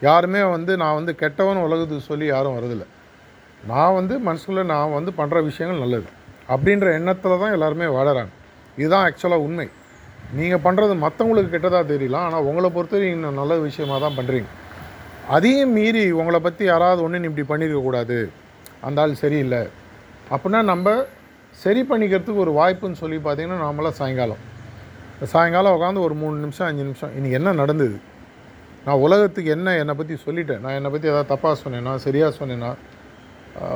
[0.06, 2.86] யாருமே வந்து நான் வந்து கெட்டவன் உலகத்துக்கு சொல்லி யாரும் வரதில்லை.
[3.72, 6.08] நான் வந்து மனசுக்குள்ளே நான் வந்து பண்ணுற விஷயங்கள் நல்லது.
[6.54, 8.32] அப்படின்ற எண்ணத்தில் தான் எல்லாருமே வாழறாங்க.
[8.80, 9.68] இதுதான் ஆக்சுவலாக உண்மை.
[10.38, 14.50] நீங்கள் பண்ணுறது மற்றவங்களுக்கு கெட்டதாக தெரியலாம் ஆனால் உங்களை பொறுத்தவரைக்கும் இன்னும் நல்ல விஷயமாக தான் பண்ணுறீங்க
[15.34, 18.18] அதையும் மீறி உங்களை பற்றி யாராவது ஒன்று நீ இப்படி பண்ணியிருக்கக்கூடாது
[18.86, 19.62] அந்த ஆள் சரியில்லை.
[20.34, 20.96] அப்படின்னா நம்ம
[21.62, 24.42] சரி பண்ணிக்கிறதுக்கு ஒரு வாய்ப்புன்னு சொல்லி பார்த்தீங்கன்னா நாமெல்லாம் சாயங்காலம்.
[25.32, 27.96] சாயங்காலம் உட்காந்து ஒரு மூணு நிமிஷம் அஞ்சு நிமிஷம் இன்றைக்கி என்ன நடந்தது?
[28.86, 30.60] நான் உலகத்துக்கு என்ன என்னை பற்றி சொல்லிட்டேன்.
[30.64, 32.72] நான் என்னை பற்றி ஏதாவது தப்பாக சொன்னேன்னா சரியாக சொன்னேன்னா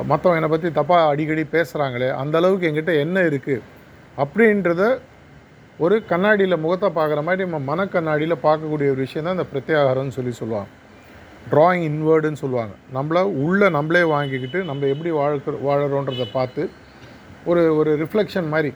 [0.09, 3.63] மற்றவங்க என்னை பற்றி தப்பாக அடிக்கடி பேசுகிறாங்களே அந்த அளவுக்கு என்கிட்ட என்ன இருக்குது
[4.21, 4.83] அப்படின்றத
[5.83, 10.69] ஒரு கண்ணாடியில் முகத்தை பார்க்குற மாதிரி நம்ம மனக்கண்ணாடியில் பார்க்கக்கூடிய ஒரு விஷயம் தான் இந்த பிரத்யாகாரம்னு சொல்லி சொல்லுவாங்க.
[11.51, 12.73] ட்ராயிங் இன்வேர்டுன்னு சொல்லுவாங்க.
[12.97, 16.63] நம்மளை உள்ளே நம்மளே வாங்கிக்கிட்டு நம்ம எப்படி வாழ்க்கிற வாழறோன்றதை பார்த்து
[17.51, 18.71] ஒரு ஒரு ரிஃப்ளெக்ஷன் மாதிரி.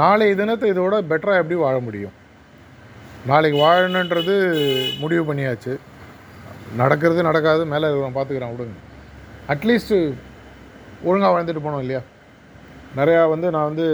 [0.00, 2.14] நாளைய தினத்தை இதோட பெட்டராக எப்படி வாழ முடியும்?
[3.30, 4.34] நாளைக்கு வாழணுன்றது
[5.02, 5.74] முடிவு பண்ணியாச்சு.
[6.80, 8.78] நடக்கிறது நடக்காது மேலே இருக்கிறவன் பார்த்துக்கிறான் விடுங்க.
[9.52, 9.98] அட்லீஸ்ட்டு
[11.08, 12.02] ஒழுங்காக வாழ்ந்துட்டு போனோம் இல்லையா?
[12.98, 13.86] நிறையா வந்து நான் வந்து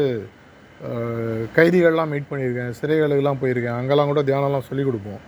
[1.57, 5.21] கைதிகள்லாம் மீட் பண்ணியிருக்கேன் சிறைகளுக்கெல்லாம் போயிருக்கேன் அங்கெல்லாம் கூட தியானம்லாம் சொல்லிக் கொடுப்போம்.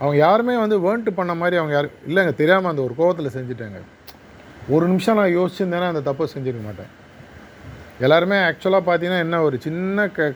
[0.00, 3.80] அவங்க யாருமே வந்து வேர்ன்ட்டு பண்ண மாதிரி அவங்க யாரும் இல்லைங்க தெரியாமல் அந்த ஒரு கோவத்தில் செஞ்சுட்டாங்க.
[4.74, 6.92] ஒரு நிமிஷம் நான் யோசிச்சிருந்தேன்னா அந்த தப்பை செஞ்சிருக்க மாட்டேன்.
[8.06, 10.28] எல்லாருமே ஆக்சுவலாக பார்த்தீங்கன்னா என்ன ஒரு சின்ன க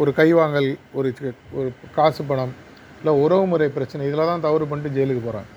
[0.00, 0.68] ஒரு கைவாங்கல்
[0.98, 1.10] ஒரு
[1.58, 2.54] ஒரு காசு பணம்
[2.98, 5.48] இல்லை உறவுமுறை பிரச்சனை இதில் தான் தவறு பண்ணிட்டு ஜெயிலுக்கு போகிறேன்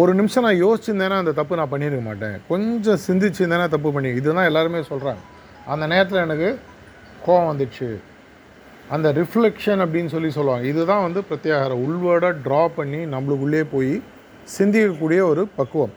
[0.00, 2.36] ஒரு நிமிஷம் நான் யோசிச்சிருந்தேன்னா அந்த தப்பு நான் பண்ணியிருக்க மாட்டேன்.
[2.50, 5.22] கொஞ்சம் சிந்திச்சிருந்தேன்னா தப்பு பண்ணி இதுதான் எல்லாருமே சொல்கிறாங்க
[5.72, 6.48] அந்த நேரத்தில் எனக்கு
[7.26, 7.96] கோவம் வந்துடுச்சு
[8.88, 10.66] அந்த ரிஃப்ளெக்ஷன் அப்படின்னு சொல்லி சொல்லுவாங்க.
[10.66, 14.02] இதுதான் வந்து பிரத்யாகார உள்வேர்டாக ட்ரா பண்ணி நம்மளுக்குள்ளே போய்
[14.58, 15.92] சிந்திக்கக்கூடிய ஒரு பக்குவம்.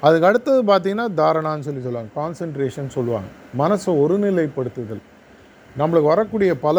[0.00, 2.08] அதுக்கு அடுத்தது பார்த்திங்கன்னா தாரணான்னு சொல்லி சொல்லுவாங்க.
[2.16, 3.28] கான்சென்ட்ரேஷன் சொல்லுவாங்க.
[3.58, 5.02] மனசை ஒருநிலைப்படுத்துதல்.
[5.78, 6.78] நம்மளுக்கு வரக்கூடிய பல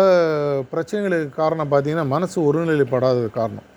[0.60, 3.67] பிரச்சனைகளுக்கு காரணம் பார்த்தீங்கன்னா மனசு ஒருநிலைப்படாதது காரணம்.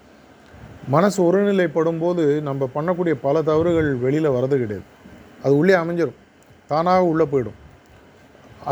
[0.89, 4.83] மனசு ஒருநிலைப்படும் போது நம்ம பண்ணக்கூடிய பல தவறுகள் வெளியில் வரது கிடையாது.
[5.43, 6.17] அது உள்ளே அமைஞ்சிடும்
[6.67, 7.63] தானாக உள்ளே போயிடும்.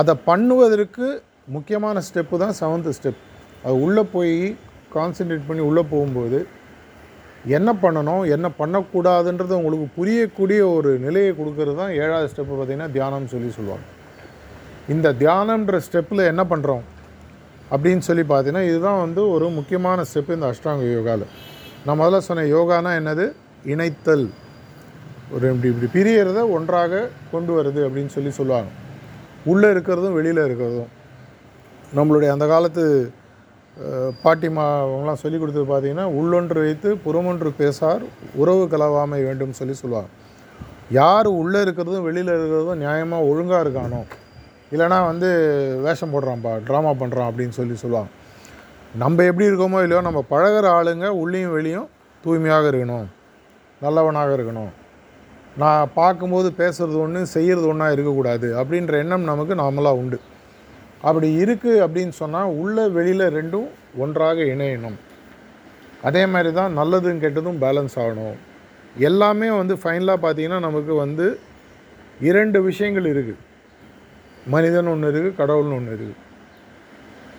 [0.01, 1.07] அதை பண்ணுவதற்கு
[1.55, 3.21] முக்கியமான ஸ்டெப்பு தான் செவன்த்து ஸ்டெப்
[3.65, 4.35] அது உள்ளே போய்
[4.95, 6.39] கான்சென்ட்ரேட் பண்ணி உள்ளே போகும்போது
[7.57, 13.51] என்ன பண்ணணும் என்ன பண்ணக்கூடாதுன்றது உங்களுக்கு புரியக்கூடிய ஒரு நிலையை கொடுக்கறது தான் ஏழாவது ஸ்டெப்பு பார்த்திங்கன்னா தியானம்னு சொல்லி
[13.59, 13.87] சொல்லுவாங்க.
[14.95, 16.85] இந்த தியானம்ன்ற ஸ்டெப்பில் என்ன பண்ணுறோம்
[17.73, 21.27] அப்படின்னு சொல்லி பார்த்தீங்கன்னா இதுதான் வந்து ஒரு முக்கியமான ஸ்டெப்பு இந்த அஷ்டாங்க யோகாவில்
[21.87, 23.27] நான் முதல்ல சொன்ன யோகானா என்னது?
[23.73, 24.27] இணைத்தல்.
[25.35, 28.71] ஒரு இப்படி இப்படி பிரியறதை ஒன்றாக கொண்டு வருது அப்படின்னு சொல்லி சொல்லுவாங்க.
[29.47, 30.91] உள்ளே இருக்கிறதும் வெளியில் இருக்கிறதும்.
[31.93, 32.85] நம்மளுடைய அந்த காலத்து
[33.77, 38.03] அஹ், பாட்டிமா அவங்களாம் சொல்லி கொடுத்தது பார்த்தீங்கன்னா உள்ளொன்று வைத்து புறமொன்று பேசார்
[38.35, 40.11] உறவு கலவாமை வேண்டும் சொல்லி சொல்லுவார்
[40.91, 44.01] யார் உள்ளே இருக்கிறதும் வெளியில் இருக்கிறதும் நியாயமாக ஒழுங்காக இருக்கானோ
[44.73, 45.29] இல்லைனா வந்து
[45.85, 48.11] வேஷம் போடுறான்ப்பா ட்ராமா பண்ணுறான் அப்படின்னு சொல்லி சொல்லுவாங்க.
[48.95, 51.89] நம்ம எப்படி இருக்கோமோ இல்லையோ நம்ம பழகுற ஆளுங்க உள்ளேயும் வெளியும்
[52.25, 53.07] தூய்மையாக இருக்கணும்
[53.83, 54.71] நல்லவனாக இருக்கணும்.
[55.61, 58.49] நான் பார்க்கும்போது பேசுகிறது ஒன்று செய்கிறது ஒன்றா இருக்கக்கூடாது.
[58.61, 60.19] அப்படின்ற எண்ணம் நமக்கு நார்மலாக உண்டு.
[61.09, 63.69] அப்படி இருக்குது அப்படின்னு சொன்னால் உள்ள வெளியில் ரெண்டும்
[64.03, 64.99] ஒன்றாக இணையணும்.
[66.09, 68.37] அதே மாதிரி தான் நல்லதும் கெட்டதும் பேலன்ஸ் ஆகணும்.
[69.09, 71.27] எல்லாமே வந்து ஃபைனலாக பார்த்திங்கன்னா நமக்கு வந்து
[72.29, 73.41] இரண்டு விஷயங்கள் இருக்குது
[74.55, 76.19] மனிதன் ஒன்று இருக்குது கடவுள்னு ஒன்று இருக்குது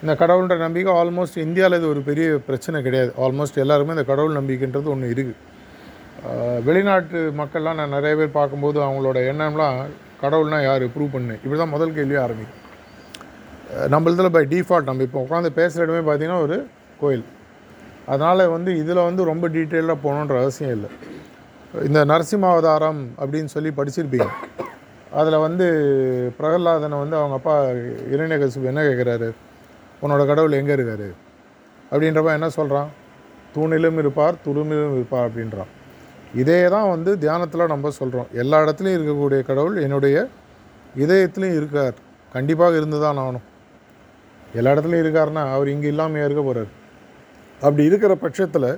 [0.04, 3.12] இந்த கடவுள்ன்ற நம்பிக்கை ஆல்மோஸ்ட் இந்தியாவில் இது ஒரு பெரிய பிரச்சனை கிடையாது.
[3.26, 5.40] ஆல்மோஸ்ட் எல்லாருமே இந்த கடவுள் நம்பிக்கைன்றது ஒன்று இருக்குது
[6.64, 9.86] வெளிநாட்டு மக்கள்லாம் நான் நிறைய பேர் பார்க்கும்போது அவங்களோட எண்ணம்லாம்
[10.22, 10.84] கடவுள்னால் யார்?
[10.84, 11.34] ப்ரூவ் பண்ணு.
[11.34, 12.62] இப்படி தான் முதல் கேள்வியே ஆரம்பிக்கும்.
[13.76, 16.68] அஹ் நம்மளதில் பை டிஃபால்ட் நம்ம இப்போ உட்காந்து பேசுகிற இடமே பார்த்திங்கன்னா ஒரு
[17.00, 17.24] கோயில்.
[18.06, 20.90] அதனால் வந்து இதில் வந்து ரொம்ப டீட்டெயிலாக போகணுன்ற அவசியம் இல்லை.
[21.86, 24.28] இந்த நரசிம்மாவதாரம் அப்படின்னு சொல்லி படிச்சிருப்பீங்க.
[25.12, 25.68] அதில் வந்து
[26.40, 27.66] பிரகலாதனை வந்து அவங்க அப்பா
[28.12, 29.32] இரண்யகசிபு என்ன கேட்குறாரு
[30.02, 31.14] உன்னோட கடவுள் எங்கே இருக்காரு?
[31.92, 32.90] அப்படின்றப்ப என்ன சொல்கிறான்
[33.56, 35.83] தூணிலும் இருப்பார் துருமிலும் இருப்பார் அப்படின்றான்.
[36.42, 40.16] இதே தான் வந்து தியானத்தில் நம்ம சொல்கிறோம் எல்லா இடத்துலையும் இருக்கக்கூடிய கடவுள் என்னுடைய
[41.04, 41.96] இதயத்துலையும் இருக்கார்.
[42.32, 43.46] கண்டிப்பாக இருந்து தான் ஆகணும்.
[44.60, 46.72] எல்லா இடத்துலையும் இருக்காருன்னா அவர் இங்கே இல்லாமையாக இருக்க போகிறார்
[47.62, 48.70] அப்படி இருக்கிற பட்சத்தில்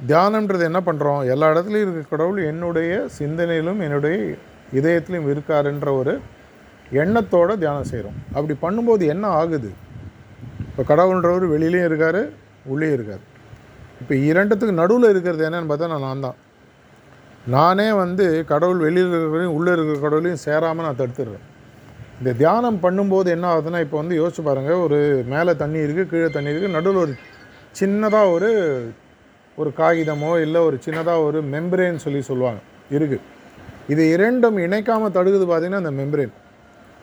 [0.00, 4.16] தியானம்ன்றது என்ன பண்ணுறோம் எல்லா இடத்துலையும் இருக்க கடவுள் என்னுடைய சிந்தனையிலும் என்னுடைய
[4.78, 6.14] இதயத்திலையும் இருக்காருன்ற ஒரு
[7.02, 9.70] எண்ணத்தோடு தியானம் செய்கிறோம் அப்படி பண்ணும்போது என்ன ஆகுது?
[10.68, 12.20] இப்போ கடவுள்ன்றவர் வெளியிலையும் இருக்கார்
[12.72, 13.22] உள்ளேயும் இருக்கார்.
[14.02, 16.38] இப்போ இரண்டுத்துக்கு நடுவில் இருக்கிறது என்னன்னு பார்த்தா நான் நான் தான்
[17.52, 21.44] நானே வந்து கடவுள் வெளியில் இருக்கிறவரையும் உள்ளே இருக்கிற கடவுளையும் சேராமல் நான் தடுத்துடுறேன்.
[22.20, 24.98] இந்த தியானம் பண்ணும்போது என்ன ஆகுதுன்னா இப்போ வந்து யோசிச்சு பாருங்கள் ஒரு
[25.32, 27.14] மேலே தண்ணி இருக்குது கீழே தண்ணி இருக்குது நடுவில் ஒரு
[27.80, 28.50] சின்னதாக ஒரு
[29.58, 32.60] ஒரு காகிதமோ இல்லை ஒரு சின்னதாக ஒரு மெம்பரேன் சொல்லி சொல்லுவாங்க
[32.96, 33.22] இருக்குது
[33.92, 36.32] இது இரண்டும் இணைக்காமல் தடுக்குது பார்த்தீங்கன்னா அந்த மெம்பரேன்.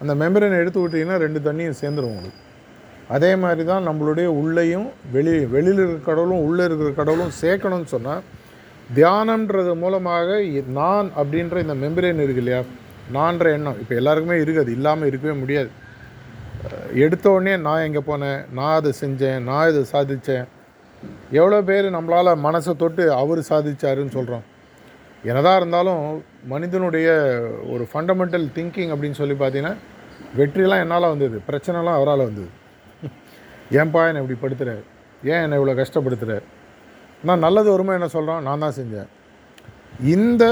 [0.02, 2.40] அந்த மெம்பரேன் எடுத்து விட்டீங்கன்னா ரெண்டு தண்ணியும் சேர்ந்துடும் உங்களுக்கு.
[3.16, 8.22] அதே மாதிரி தான் நம்மளுடைய உள்ளேயும் வெளி வெளியில் இருக்கிற கடவுளும் உள்ளே இருக்கிற கடவுளும் சேர்க்கணும்னு சொன்னால்
[8.96, 12.62] தியானம்ன்றது மூலமாக நான் அப்படின்ற இந்த மெம்பரேன் இருக்கு இல்லையா?
[13.14, 13.80] நான்ற எண்ணம்.
[13.80, 14.60] இப்போ எல்லாருக்குமே இருக்குது.
[14.60, 15.70] அது இல்லாமல் இருக்கவே முடியாது.
[16.68, 18.52] அஹ் எடுத்த உடனே நான் எங்கே போனேன்?
[18.54, 19.40] நான் அதை செஞ்சேன்.
[19.40, 20.48] நான் இதை சாதித்தேன்
[21.32, 24.44] எவ்வளோ பேர் நம்மளால் மனசை தொட்டு அவர் சாதிச்சாருன்னு சொல்கிறோம்
[25.24, 27.08] என்னதான் இருந்தாலும் மனிதனுடைய
[27.70, 29.76] ஒரு ஃபண்டமெண்டல் திங்கிங் அப்படின்னு சொல்லி பார்த்தீங்கன்னா
[30.38, 31.42] வெற்றிலாம் என்னால் வந்தது.
[31.50, 32.50] பிரச்சனைலாம் அவரால் வந்தது.
[33.72, 34.82] ஏன்பா என்னை இப்படி படுத்துகிற
[35.24, 36.42] ஏன் என்னை இவ்வளோ கஷ்டப்படுத்துகிற
[37.28, 39.10] நான் நல்லது வருமா என்ன சொல்கிறோம் நான் தான் செஞ்சேன்.
[40.16, 40.44] இந்த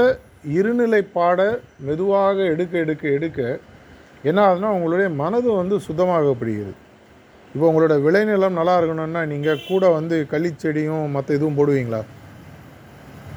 [0.56, 1.48] இருநிலைப்பாடை
[1.86, 3.40] மெதுவாக எடுக்க எடுக்க எடுக்க
[4.28, 6.74] என்ன ஆகுதுன்னா உங்களுடைய மனது வந்து சுத்தமாகப்படுகிறது.
[7.54, 12.00] இப்போ உங்களோட விளைநிலம் நல்லா இருக்கணும்னா நீங்கள் கூட வந்து களிச்செடியும் மற்ற இதுவும் போடுவீங்களா?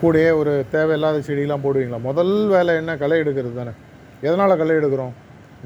[0.02, 2.00] கூடயே ஒரு தேவையில்லாத செடியெலாம் போடுவீங்களா?
[2.10, 2.92] முதல் வேலை என்ன?
[3.04, 3.74] களை எடுக்கிறது தானே.
[4.28, 5.14] எதனால் களை எடுக்கிறோம்?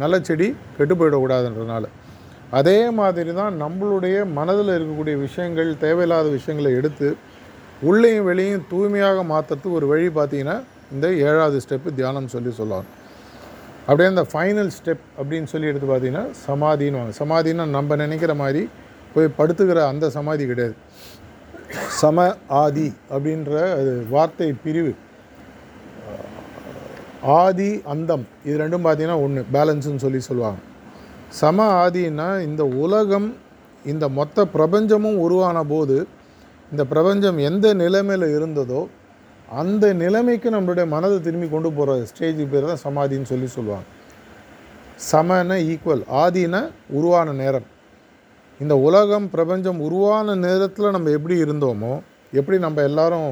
[0.04, 1.86] நல்ல செடி கெட்டு போயிடக்கூடாதுன்றதுனால.
[2.60, 7.08] அதே மாதிரி தான் நம்மளுடைய மனதில் இருக்கக்கூடிய விஷயங்கள் தேவையில்லாத விஷயங்களை எடுத்து
[7.82, 12.88] உள்ளேயும் வெளியும் தூய்மையாக மாற்றுறதுக்கு ஒரு வழி பார்த்தீங்கன்னா இந்த ஏழாவது ஸ்டெப்பு தியானம் சொல்லி சொல்லுவாங்க.
[13.88, 17.14] அப்படியே அந்த ஃபைனல் ஸ்டெப் அப்படின்னு சொல்லி எடுத்து பார்த்தீங்கன்னா சமாதின்னு வாங்க.
[17.20, 18.70] சமாதின்னா நம்ம நினைக்கிற மாதிரி
[19.14, 20.76] போய் படுத்துக்கிற அந்த சமாதி கிடையாது.
[22.02, 24.94] சம ஆதி அப்படின்ற அது வார்த்தை பிரிவு.
[27.22, 30.60] ஆதி அந்தம் இது ரெண்டும் பார்த்தீங்கன்னா ஒன்று பேலன்ஸ்னு சொல்லி சொல்லுவாங்க.
[31.28, 33.36] சம ஆதின்னா இந்த உலகம்
[33.86, 36.08] இந்த மொத்த பிரபஞ்சமும் உருவான போது
[36.72, 38.82] இந்த பிரபஞ்சம் எந்த நிலைமையில் இருந்ததோ
[39.60, 43.88] அந்த நிலைமைக்கு நம்மளுடைய மனதை திரும்பி கொண்டு போகிற ஸ்டேஜுக்கு பேர் தான் சமாதின்னு சொல்லி சொல்லுவாங்க.
[45.10, 46.56] சமன ஈக்குவல் ஆதின
[46.98, 47.68] உருவான நேரம்.
[48.64, 51.94] இந்த உலகம் பிரபஞ்சம் உருவான நேரத்தில் நம்ம எப்படி இருந்தோமோ
[52.40, 53.30] எப்படி நம்ம எல்லாரும்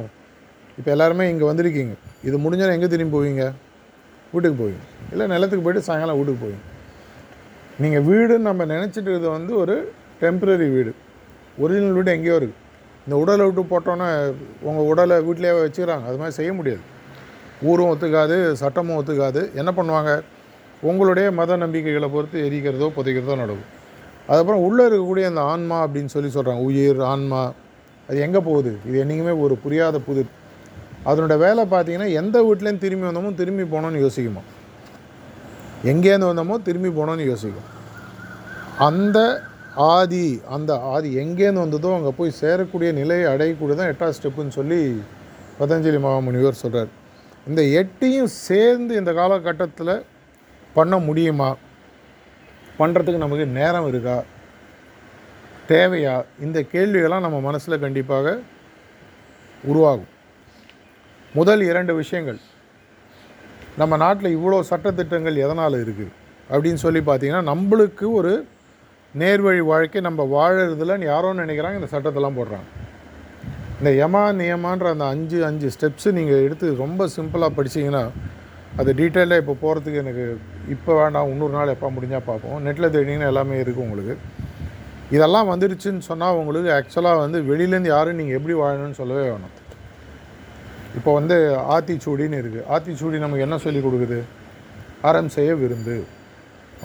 [0.80, 1.94] இப்போ எல்லாருமே இங்கே வந்திருக்கீங்க.
[2.28, 3.44] இது முடிஞ்சால் எங்கே திரும்பி போவீங்க?
[4.34, 4.84] வீட்டுக்கு போவீங்க.
[5.14, 6.64] இல்லை நிலத்துக்கு போயிட்டு சாயங்காலம் வீட்டுக்கு போவீங்க.
[7.84, 9.76] நீங்கள் வீடுன்னு நம்ம நினச்சிட்டு இருக்கிறது வந்து ஒரு
[10.22, 10.94] டெம்பரரி வீடு.
[11.64, 12.64] ஒரிஜினல் வீடு எங்கேயோ இருக்குது
[13.06, 14.08] இந்த உடலை விட்டு போட்டோன்னே
[14.68, 16.06] உங்கள் உடலை வீட்டிலே வச்சுக்கிறாங்க.
[16.10, 16.84] அது மாதிரி செய்ய முடியாது.
[17.70, 19.42] ஊரும் ஒத்துக்காது சட்டமும் ஒத்துக்காது.
[19.62, 20.12] என்ன பண்ணுவாங்க?
[20.90, 23.70] உங்களுடைய மத நம்பிக்கைகளை பொறுத்து எரிக்கிறதோ புதைக்கிறதோ நடக்கும்.
[24.30, 27.42] அதுக்கப்புறம் உள்ளே இருக்கக்கூடிய அந்த ஆன்மா அப்படின்னு சொல்லி சொல்கிறாங்க உயிர் ஆன்மா
[28.10, 28.72] அது எங்கே போகுது?
[28.88, 30.32] இது என்றைக்குமே ஒரு புரியாத புதிர்
[31.10, 34.44] அதனோட வேலை பார்த்தீங்கன்னா எந்த வீட்லேருந்து திரும்பி வந்தோமோ திரும்பி போனோன்னு யோசிக்குமா?
[35.92, 37.70] எங்கேருந்து வந்தோமோ திரும்பி போனோன்னு யோசிக்கும்.
[38.88, 39.20] அந்த
[39.76, 45.04] ஆதி அந்த ஆதி எங்கேருந்து வந்ததோ அங்கே போய் சேரக்கூடிய நிலையை அடையக்கூடிய தான் எட்டாவது ஸ்டெப்புன்னு சொல்லி
[45.60, 46.92] பதஞ்சலி மகாமுனிவர் சொல்கிறார்
[47.48, 50.04] இந்த எட்டையும் சேர்ந்து இந்த காலகட்டத்தில்
[50.76, 51.56] பண்ண முடியுமா?
[52.80, 54.24] பண்ணுறதுக்கு நமக்கு நேரம் இருக்கா?
[55.70, 56.24] தேவையா?
[56.40, 58.40] இந்த கேள்விகள்லாம் நம்ம மனசில் கண்டிப்பாக
[59.64, 60.12] உருவாகும்.
[61.36, 62.40] முதல் இரண்டு விஷயங்கள்
[63.78, 66.12] நம்ம நாட்டில் இவ்வளோ சட்டத்திட்டங்கள் எதனால் இருக்குது
[66.50, 68.48] அப்படின்னு சொல்லி பார்த்தீங்கன்னா நம்மளுக்கு ஒரு
[69.22, 72.68] நேர்வழி வாழ்க்கை நம்ம வாழறதுலன்னு யாரோ நினைக்கிறாங்க இந்த சட்டத்தெல்லாம் போடுறாங்க.
[73.80, 78.04] இந்த யமா நியமான்ற அந்த அஞ்சு அஞ்சு ஸ்டெப்ஸு நீங்கள் எடுத்து ரொம்ப சிம்பிளாக படிச்சிங்கன்னா
[78.82, 80.26] அது டீட்டெயிலாக இப்போ போகிறதுக்கு எனக்கு
[80.76, 82.58] இப்போ வேண்டாம் இன்னொரு நாள் எப்போ முடிஞ்சால் பார்ப்போம்.
[82.66, 84.16] நெட்டில் தேடிங்கன்னா எல்லாமே இருக்குது உங்களுக்கு.
[85.16, 89.56] இதெல்லாம் வந்துருச்சுன்னு சொன்னால் உங்களுக்கு ஆக்சுவலாக வந்து வெளியிலேருந்து யாரும் நீங்கள் எப்படி வாழணும்னு சொல்லவே வேணும்.
[90.98, 91.38] இப்போ வந்து
[91.76, 94.20] ஆத்திச்சூடின்னு இருக்குது ஆத்திச்சூடி நமக்கு என்ன சொல்லி கொடுக்குது?
[95.10, 95.98] அறம் செய்ய விருந்து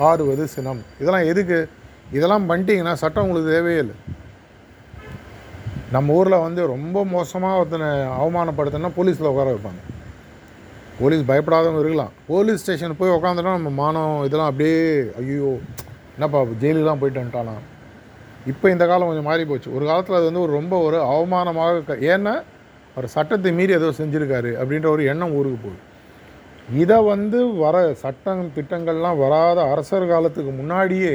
[0.09, 0.83] ஆறுவது சினம்.
[1.03, 1.61] இதெல்லாம் எதுக்கு?
[2.17, 3.97] இதெல்லாம் பண்ணிட்டீங்கன்னா சட்டம் உங்களுக்கு தேவையே இல்லை
[5.95, 9.81] நம்ம ஊரில் வந்து ரொம்ப மோசமாக ஒருத்தனை அவமானப்படுத்தினா போலீஸில் உட்கார வைப்பாங்க.
[11.01, 12.13] போலீஸ் பயப்படாதவங்க இருக்கலாம்.
[12.31, 14.81] போலீஸ் ஸ்டேஷன் போய் உட்காந்துட்டா நம்ம மானம் இதெல்லாம் அப்படியே
[15.21, 15.51] ஐயோ
[16.15, 17.63] என்னப்பா ஜெயிலுலாம் போயிட்டு வந்துட்டாலாம்
[18.51, 19.69] இப்போ இந்த காலம் கொஞ்சம் மாறி போச்சு.
[19.77, 22.35] ஒரு காலத்தில் அது வந்து ஒரு ரொம்ப ஒரு அவமானமாக ஏன்னா
[22.95, 25.81] அவர் சட்டத்தை மீறி ஏதோ செஞ்சுருக்காரு அப்படின்ற ஒரு எண்ணம் ஊருக்கு போகுது.
[26.83, 31.15] இதை வந்து வர சட்டம் திட்டங்கள்லாம் வராத அரசர் காலத்துக்கு முன்னாடியே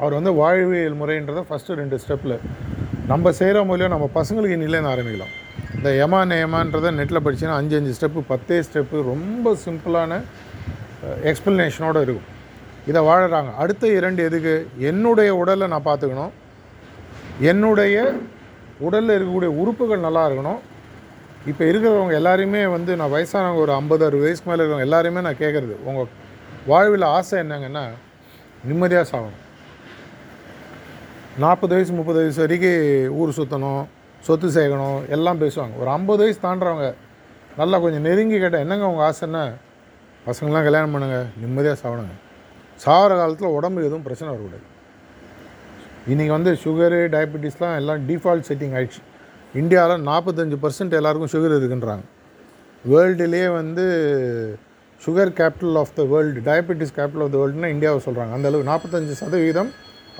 [0.00, 2.36] அவர் வந்து வாழ்வியல் முறைன்றதை ஃபஸ்ட்டு ரெண்டு ஸ்டெப்பில்
[3.12, 5.34] நம்ம செய்கிற மூலியம் நம்ம பசங்களுக்கு நிலைன்னு ஆரம்பிக்கலாம்.
[5.76, 10.20] இந்த யமா நேமான்றதை நெட்டில் படிச்சீங்கன்னா அஞ்சு அஞ்சு ஸ்டெப்பு பத்தே ஸ்டெப்பு ரொம்ப சிம்பிளான
[11.30, 12.28] எக்ஸ்பிளனேஷனோடு இருக்கும்.
[12.90, 13.50] இதை வாழறாங்க.
[13.62, 14.54] அடுத்த இரண்டு எதுக்கு?
[14.90, 16.32] என்னுடைய உடலை நான் பார்த்துக்கணும்.
[17.50, 17.96] என்னுடைய
[18.86, 20.60] உடலில் இருக்கக்கூடிய உறுப்புகள் நல்லா இருக்கணும்.
[21.50, 25.76] இப்போ இருக்கிறவங்க எல்லாரையுமே வந்து நான் வயசானவங்க ஒரு ஐம்பது அறுபது வயசுக்கு மேலே இருக்கிறவங்க எல்லாருமே நான் கேட்குறது
[25.88, 26.08] உங்கள்
[26.70, 27.84] வாழ்வில் ஆசை என்னங்கன்னா
[28.68, 29.44] நிம்மதியாக சாகணும்.
[31.42, 33.82] நாற்பது வயசு முப்பது வயசு வரைக்கும் ஊர் சுற்றணும்
[34.26, 35.74] சொத்து சேர்க்கணும் எல்லாம் பேசுவாங்க.
[35.80, 36.86] ஒரு ஐம்பது வயசு தாண்டுறவங்க
[37.58, 39.42] நல்லா கொஞ்சம் நெருங்கி கேட்டால் என்னங்க உங்கள் ஆசைன்னா
[40.26, 42.14] பசங்களாம் கல்யாணம் பண்ணுங்க நிம்மதியாக சாப்பிடுங்க.
[42.84, 44.66] சாகிற காலத்தில் உடம்பு எதுவும் பிரச்சனை வரக்கூடாது.
[46.12, 49.02] இன்றைக்கி வந்து சுகரு டயபெட்டிஸ்லாம் எல்லாம் டிஃபால்ட் செட்டிங் ஆகிடுச்சு
[49.60, 52.04] இந்தியாவில் நாற்பத்தஞ்சு பர்சன்ட் எல்லாருக்கும் சுகர் இருக்குன்றாங்க.
[52.84, 53.84] வேர்ல்டுலேயே வந்து
[55.06, 59.72] sugar capital of the world diabetes capital of the வேர்ல்டுனா இந்தியாவை சொல்கிறாங்க அந்தளவு நாற்பத்தஞ்சு சதவீதம்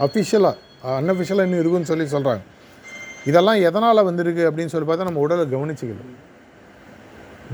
[0.07, 2.45] அஃபிஷியலாக அன்அஃபிஷியலாக இன்னும் இருக்குன்னு சொல்லி சொல்கிறாங்க
[3.27, 6.13] இதெல்லாம் எதனால் வந்திருக்கு அப்படின்னு சொல்லி பார்த்தா நம்ம உடலை கவனிச்சிக்கலாம்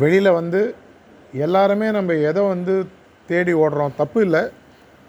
[0.02, 0.74] வெளியில் வந்து
[1.32, 2.86] எல்லாருமே நம்ம எதை வந்து
[3.26, 3.94] தேடி ஓடுறோம்?
[3.96, 4.42] தப்பு இல்லை.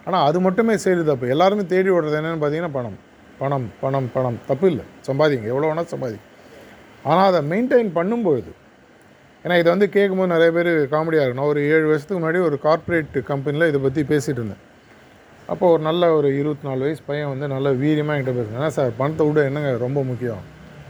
[0.05, 1.29] ஆனால் அது மட்டுமே செய்து தப்பு.
[1.29, 2.97] எல்லாருமே தேடி ஓடுறது என்னென்னு பார்த்தீங்கன்னா பணம்.
[3.39, 4.39] பணம் பணம் பணம்.
[4.47, 4.85] தப்பு இல்லை.
[5.07, 5.43] சம்பாதிங்க.
[5.43, 6.23] எவ்வளோ வேணால் சம்பாதிங்க.
[7.03, 8.51] ஆனால் அதை மெயின்டைன் பண்ணும்பொழுது
[9.45, 11.47] ஏன்னா இதை வந்து கேட்கும்போது நிறைய பேர் காமெடியாக இருக்கணும்.
[11.47, 14.63] ஒரு ஏழு வருஷத்துக்கு முன்னாடி ஒரு கார்ப்பரேட் கம்பெனியில் இதை பற்றி பேசிகிட்டு இருந்தேன்.
[15.51, 18.93] அப்போ ஒரு நல்ல ஒரு இருபத்தி நாலு வயசு பையன் வந்து நல்ல வீரியமாக என்கிட்ட பேசுகிறேன் என்ன சார்
[18.99, 20.41] பணத்தை விட என்னங்க ரொம்ப முக்கியம்?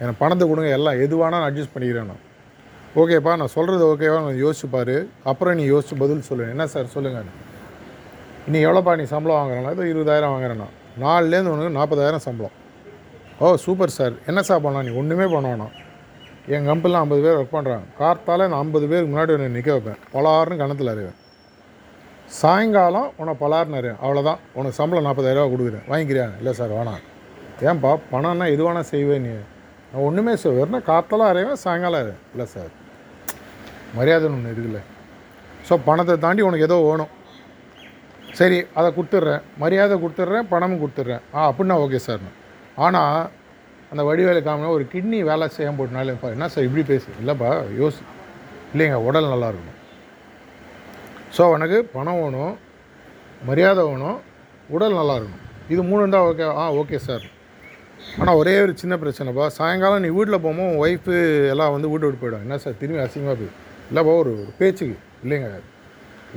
[0.02, 2.22] எனக்கு பணத்தை கொடுங்க எல்லாம் எதுவானா நான் அட்ஜஸ்ட் பண்ணிக்கிறேன் நான்.
[3.02, 4.96] ஓகேப்பா நான் சொல்கிறது ஓகேவா நான் யோசிச்சுப்பார்
[5.32, 6.46] அப்புறம் நீ யோசிச்சு பதில் சொல்லு.
[6.54, 6.94] என்ன சார்?
[6.96, 7.32] சொல்லுங்கள்
[8.54, 8.94] நீ எவ்வளோப்பா?
[9.02, 10.70] நீ சம்பளம் வாங்குறேன்னா இது இருபதாயிரம் வாங்குறேன்னா
[11.04, 12.56] நாலுலேருந்து உனக்கு நாற்பதாயிரம் சம்பளம்.
[13.40, 14.16] ஓ சூப்பர் சார்.
[14.32, 14.88] என்ன சார் பண்ணலாம்?
[14.90, 15.74] நீ ஒன்றுமே பண்ணணும்
[16.56, 20.02] என் கம்பெனியில் ஐம்பது பேர் ஒர்க் பண்ணுறாங்க கார்த்தால் நான் ஐம்பது பேருக்கு முன்னாடி நிற்க வைப்பேன்.
[20.16, 21.20] பலாருன்னு கணத்தில் அறிவேன்.
[22.28, 23.92] சாயங்காலம் உன்னை பலார்னாரு.
[24.04, 25.86] அவ்வளோதான் உனக்கு சம்பளம் நாற்பதாயிரரூவா கொடுக்குறேன்.
[25.92, 26.38] வாங்கிக்கிறியா?
[26.38, 27.04] இல்லை சார் வேணாம்.
[27.68, 29.34] ஏன்பா பணம்னா எது வேணால் செய்வேன் நீ.
[29.92, 32.72] நான் ஒன்றுமே செய்வேன் வெறும் அறைவேன் சாயங்காலம் அறைவேன் இல்லை சார்.
[33.98, 34.82] மரியாதைன்னு ஒன்று இருக்குல்ல.
[35.68, 37.14] ஸோ பணத்தை தாண்டி உனக்கு ஏதோ வேணும்.
[38.40, 39.42] சரி அதை கொடுத்துட்றேன்.
[39.58, 41.22] மரியாதை கொடுத்துட்றேன் பணமும் கொடுத்துட்றேன்.
[41.36, 42.20] ஆ அப்படின்னா ஓகே சார்.
[42.76, 43.30] ஆனால்
[43.92, 47.10] அந்த வடிவேலை காமினா ஒரு கிட்னி வேலை செய்ய போட்டனால என்ன சார் இப்படி பேசு?
[47.22, 48.04] இல்லைப்பா யோசி.
[48.74, 49.80] இல்லைங்க உடல் நல்லா இருக்கணும்.
[51.36, 52.54] ஸோ உனக்கு பணம் வேணும்
[53.48, 54.18] மரியாதை வேணும்
[54.76, 55.42] உடல் நல்லா இருக்கணும்.
[55.74, 57.26] இது மூணு இருந்தால் ஓகே ஆ ஓகே சார்
[58.20, 61.16] ஆனால் ஒரே ஒரு சின்ன பிரச்சனைப்பா சாயங்காலம் நீ வீட்டில் போகும்போது உன் ஒய்ஃபு
[61.54, 63.52] எல்லாம் வந்து வீட்டு விட்டு போயிடும் என்ன சார் திரும்பி அசிங்கமாக போய்.
[63.90, 64.96] இல்லைப்பா ஒரு ஒரு பேச்சுக்கு.
[65.24, 65.50] இல்லைங்க.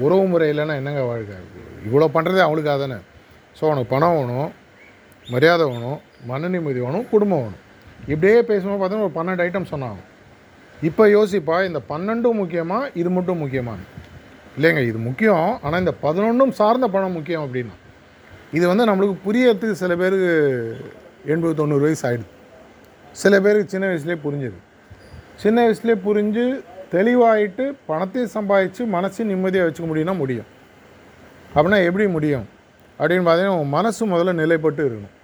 [0.05, 1.37] உறவு முறை இல்லைன்னா என்னங்க வாழ்க்கை?
[1.89, 2.99] இவ்வளோ பண்ணுறதே அவளுக்காக தானே
[3.59, 4.51] ஸோ உனக்கு பணம் வேணும்
[5.35, 5.99] மரியாதை வேணும்
[6.31, 7.63] மன நிம்மதி வேணும் குடும்பம் வேணும்.
[8.13, 10.01] இப்படியே பேசும்போது பார்த்தீங்கன்னா ஒரு பன்னெண்டு ஐட்டம் சொன்னாங்க.
[10.89, 13.79] இப்போ யோசிப்பா இந்த பன்னெண்டும் முக்கியமாக இது மட்டும் முக்கியமாக
[14.59, 15.59] இல்லைங்க இது முக்கியம்.
[15.63, 17.77] ஆனால் இந்த பதினொன்றும் சார்ந்த பணம் முக்கியம் அப்படின்னா
[18.53, 20.33] இது வந்து நம்மளுக்கு புரியறதுக்கு சில பேருக்கு
[21.33, 22.29] எண்பது தொண்ணூறு வயசு ஆகிடுது
[23.13, 24.59] சில பேருக்கு சின்ன வயசுலேயே புரிஞ்சுது.
[25.43, 26.45] சின்ன வயசுலேயே புரிஞ்சு
[26.93, 30.49] தெளிவாயிட்டு பணத்தையும் சம்பாதிச்சு மனசையும் நிம்மதியாக வச்சுக்க முடியும்னா முடியும்.
[31.55, 32.47] அப்படின்னா எப்படி முடியும்?
[32.99, 35.15] அப்படின்னு பார்த்தீங்கன்னா உங்கள் மனசு முதல்ல நிலைப்பட்டு இருக்கணும்.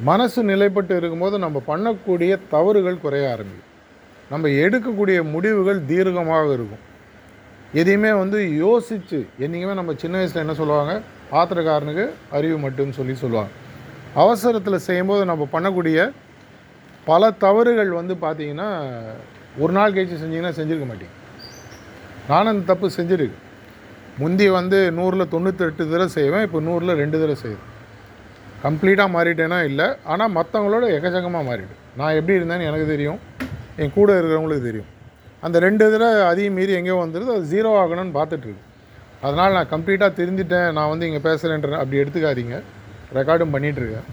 [0.00, 3.70] மனசு நிலைப்பட்டு இருக்கும்போது நம்ம பண்ணக்கூடிய தவறுகள் குறைய ஆரம்பிக்கும்.
[4.30, 6.92] நம்ம எடுக்கக்கூடிய முடிவுகள் தீர்க்கமாக இருக்கும்.
[7.80, 10.92] எதையுமே வந்து யோசித்து என்றைக்குமே நம்ம சின்ன வயசில் என்ன சொல்லுவாங்க?
[11.32, 12.04] பாத்திரக்காரனுக்கு
[12.36, 13.52] அறிவு மட்டும்னு சொல்லி சொல்லுவாங்க.
[14.22, 15.98] அவசரத்தில் செய்யும்போது நம்ம பண்ணக்கூடிய
[17.08, 18.68] பல தவறுகள் வந்து பார்த்திங்கன்னா
[19.62, 21.14] ஒரு நாள் கழிச்சு செஞ்சிங்கன்னா செஞ்சுருக்க மாட்டேங்க.
[22.30, 23.38] நானும் அந்த தப்பு செஞ்சுருக்கு.
[24.22, 27.70] முந்தி வந்து நூறில் தொண்ணூற்றெட்டு தடவை செய்வேன் இப்போ நூறில் ரெண்டு தடவை செய்வேன்
[28.64, 33.18] கம்ப்ளீட்டாக மாறிட்டேன்னா இல்லை ஆனால் மற்றவங்களோட எக்கச்சக்கமாக மாறிடும் நான் எப்படி இருந்தேன்னு எனக்கு தெரியும்.
[33.82, 34.90] என் கூட இருக்கிறவங்களுக்கு தெரியும்.
[35.46, 38.62] அந்த ரெண்டு இதில் அதையும் மீறி எங்கேயோ வந்துடுது அது ஜீரோ ஆகணும்னு பார்த்துட்ருக்கு.
[39.26, 42.56] அதனால் நான் கம்ப்ளீட்டாக தெரிஞ்சிட்டேன் நான் வந்து இங்கே பேசுகிறேன்ற அப்படி எடுத்துக்காதீங்க.
[43.18, 44.08] ரெக்கார்டும் பண்ணிகிட்ருக்கேன்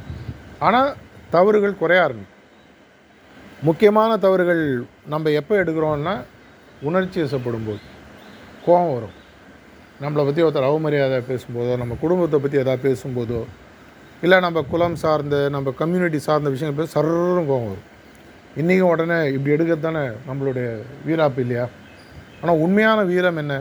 [0.68, 0.90] ஆனால்
[1.36, 2.38] தவறுகள் குறைய ஆரம்பிக்கும்.
[3.68, 4.64] முக்கியமான தவறுகள்
[5.14, 6.14] நம்ம எப்போ எடுக்கிறோன்னா
[6.90, 7.82] உணர்ச்சி வசப்படும் போது
[8.66, 9.16] கோபம் வரும்.
[10.04, 13.42] நம்மளை பற்றி ஒருத்தர் அவமரியாதை பேசும்போதோ நம்ம குடும்பத்தை பற்றி எதாவது பேசும்போதோ
[14.26, 17.88] இல்லை நம்ம குலம் சார்ந்த நம்ம கம்யூனிட்டி சார்ந்த விஷயங்கள் பேச சர்றும் கோபம் வரும்.
[18.60, 20.68] இன்றைக்கும் உடனே இப்படி எடுக்கிறது தானே நம்மளுடைய
[21.08, 21.66] வீராப்பு இல்லையா?
[22.42, 23.54] ஆனால் உண்மையான வீரம் என்ன?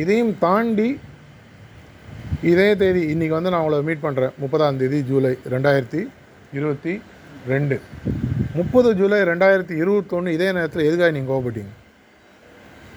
[0.00, 0.88] இதையும் தாண்டி
[2.50, 6.00] இதே தேதி இன்றைக்கி வந்து நான் உங்களை மீட் பண்ணுறேன் முப்பதாம் தேதி ஜூலை ரெண்டாயிரத்தி
[6.52, 6.92] இருபத்தி
[7.46, 7.80] ரெண்டு.
[8.58, 11.72] முப்பது ஜூலை ரெண்டாயிரத்தி இருபத்தொன்று இதே நேரத்தில் எதுக்காக நீங்கள் கோவப்பட்டீங்க?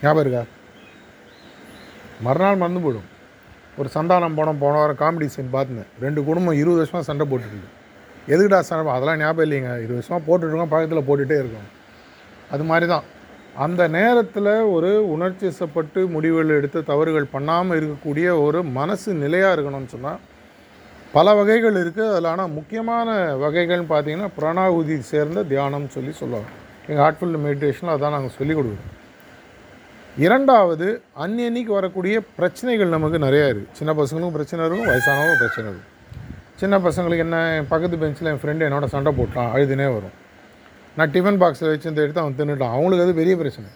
[0.02, 0.44] ஞாபகம் இருக்கா?
[2.22, 3.10] மறுநாள் மறந்து போயிடும்.
[3.78, 5.94] ஒரு சந்தானம் போனோம் போன வாரம் காமெடி சீன் பார்த்துருந்தேன்.
[6.00, 7.82] ரெண்டு குடும்பம் இருபது வருஷமாக சண்டை போட்டுருக்கு
[8.32, 8.86] எதுக்குடா சார்?
[8.96, 9.72] அதெல்லாம் ஞாபகம் இல்லைங்க.
[9.84, 11.70] இருபது வருஷமாக போட்டுட்ருக்கோம் பக்கத்தில் போட்டுகிட்டே இருக்கோம்.
[12.54, 13.08] அது மாதிரி தான்
[13.66, 20.22] அந்த நேரத்தில் ஒரு உணர்ச்சிசப்பட்டு முடிவுகள் எடுத்து தவறுகள் பண்ணாமல் இருக்கக்கூடிய ஒரு மனசு நிலையாக இருக்கணும்னு சொன்னால்
[21.16, 23.10] பல வகைகள் இருக்குது அதில் ஆனால் முக்கியமான
[23.44, 26.50] வகைகள்னு பார்த்தீங்கன்னா பிராணாகுதி சேர்ந்த தியானம்னு சொல்லி சொல்லுவாங்க.
[26.88, 28.92] எங்கள் ஹார்ட்ஃபுல் மெடிடேஷனில் அதான் நாங்கள் சொல்லிக் கொடுக்குறோம்.
[30.26, 30.88] இரண்டாவது
[31.24, 35.90] அன்னன்னைக்கு வரக்கூடிய பிரச்சனைகள் நமக்கு நிறையா இருக்குது சின்ன பசங்களுக்கும் பிரச்சனை இருக்கும் வயசானவங்களும் பிரச்சனை இருக்கும்.
[36.62, 37.38] சின்ன பசங்களுக்கு என்ன
[37.72, 40.16] பக்கத்து பெஞ்சில் என் ஃப்ரெண்டு என்னோட சண்டை போட்டான் அழுதுனே வரும்.
[40.98, 42.74] நான் டிஃபன் பாக்ஸில் வச்சு இந்த எடுத்து அவன் தின்னுட்டான்.
[42.76, 43.70] அவங்களுக்கு அது பெரிய பிரச்சனை.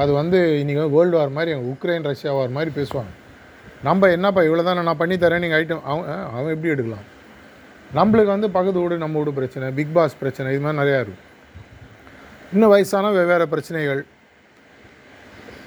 [0.00, 3.12] அது வந்து இன்றைக்கி வேர்ல்டு வார் மாதிரி உக்ரைன் ரஷ்யா வார் மாதிரி பேசுவாங்க.
[3.86, 7.06] நம்ம என்னப்பா இவ்வளோ தானே நான் பண்ணித்தரேன் நீங்கள் ஐட்டம் அவன் அவன் எப்படி எடுக்கலாம்?
[7.98, 11.24] நம்மளுக்கு வந்து பக்கத்து வீடு நம்ம வீடு பிரச்சனை பிக் பாஸ் பிரச்சனை இது மாதிரி நிறையா இருக்கும்.
[12.54, 14.02] இன்னும் வயசான வெவ்வேறு பிரச்சனைகள்.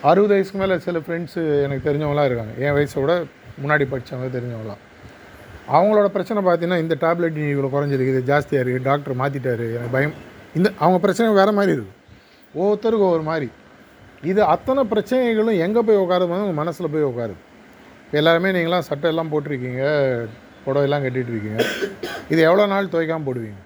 [0.10, 2.54] அறுபது வயசுக்கு மேலே சில ஃப்ரெண்ட்ஸு எனக்கு தெரிஞ்சவங்களாம் இருக்காங்க.
[2.66, 3.14] என் வயசோட
[3.64, 4.84] முன்னாடி படித்தவங்க தெரிஞ்சவங்களாம்
[5.76, 10.16] அவங்களோட பிரச்சனை பார்த்தீங்கன்னா இந்த டேப்லெட் இவ்வளோ குறைஞ்சிருக்கு இது ஜாஸ்தியாக இருக்குது டாக்டர் மாற்றிட்டாரு எனக்கு பயம்.
[10.58, 11.96] இந்த அவங்க பிரச்சனை வேறு மாதிரி இருக்குது.
[12.60, 13.48] ஒவ்வொருத்தருக்கும் ஒவ்வொரு மாதிரி.
[14.32, 17.42] இது அத்தனை பிரச்சனைகளும் எங்கே போய் உட்காருது உங்கள் மனசில் போய் உட்காருது.
[18.06, 19.84] இப்போ எல்லாருமே நீங்களாம் சட்டை எல்லாம் போட்டிருக்கீங்க
[20.64, 21.60] புடவையெல்லாம் கட்டிகிட்டு இருக்கீங்க.
[22.32, 23.60] இது எவ்வளோ நாள் துவைக்காமல் போடுவீங்க?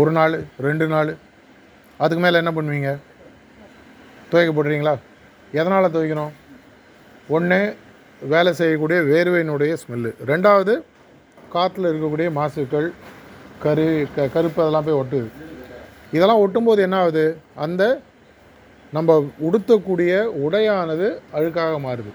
[0.00, 0.34] ஒரு நாள்
[0.66, 1.10] ரெண்டு நாள்
[2.04, 2.90] அதுக்கு மேலே என்ன பண்ணுவீங்க?
[4.30, 4.94] துவைக்க போடுறீங்களா?
[5.60, 6.34] எதனால் துவைக்கணும்?
[7.36, 7.58] ஒன்று
[8.32, 10.72] வேலை செய்யக்கூடிய வேர்வையினுடைய ஸ்மெல்லு ரெண்டாவது
[11.54, 12.88] காற்றுல இருக்கக்கூடிய மாசுக்கள்
[13.62, 15.28] கரு க கருப்பு அதெல்லாம் போய் ஒட்டுது.
[16.12, 17.24] இதெல்லாம் ஒட்டும்போது என்ன ஆகுது?
[17.56, 17.82] அந்த
[18.92, 20.12] நம்ம உடுத்தக்கூடிய
[20.44, 22.12] உடையானது அழுக்காக மாறுது.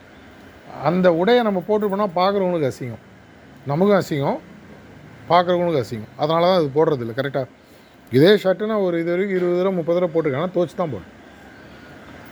[0.84, 3.04] அந்த உடையை நம்ம போட்டு போனால் பார்க்குறவங்களுக்கு அசிங்கம்.
[3.72, 4.40] நமக்கும் அசிங்கம்
[5.30, 6.14] பார்க்குறவங்களுக்கு அசிங்கம்.
[6.22, 7.48] அதனால தான் அது போடுறதில்ல கரெக்டாக
[8.12, 11.12] இதே ஷர்ட்டு நான் ஒரு இது வரைக்கும் இருபது தடவை முப்பது தடவை போட்டிருக்கேன் துவச்சி தான் போடுறேன்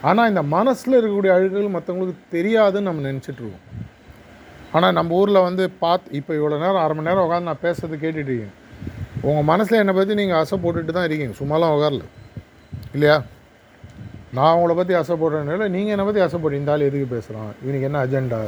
[0.10, 3.66] ஆனால் இந்த மனசில் இருக்கக்கூடிய அழுகுகள் மற்றவங்களுக்கு தெரியாதுன்னு நம்ம நினச்சிட்ருக்கோம்
[4.76, 8.38] ஆனால் நம்ம ஊரில் வந்து பார்த்து இப்போ இவ்வளோ நேரம் அரை மணி நேரம் உட்காந்து நான் பேசுறது கேட்டுட்டு
[9.28, 11.36] உங்கள் மனசில் என்னை பற்றி நீங்கள் அசை போட்டுட்டு தான் இருக்கீங்க.
[11.42, 12.04] சும்மாலாம் உட்காரல.
[12.96, 13.18] இல்லையா?
[14.38, 18.02] நான் உங்களை பற்றி அசை ஆசைப்படுறேன்னால நீங்கள் என்னை பற்றி ஆசைப்படுறீங்க இந்த ஆள் எதுக்கு பேசுகிறான் இவனுக்கு என்ன
[18.06, 18.40] அஜெண்டா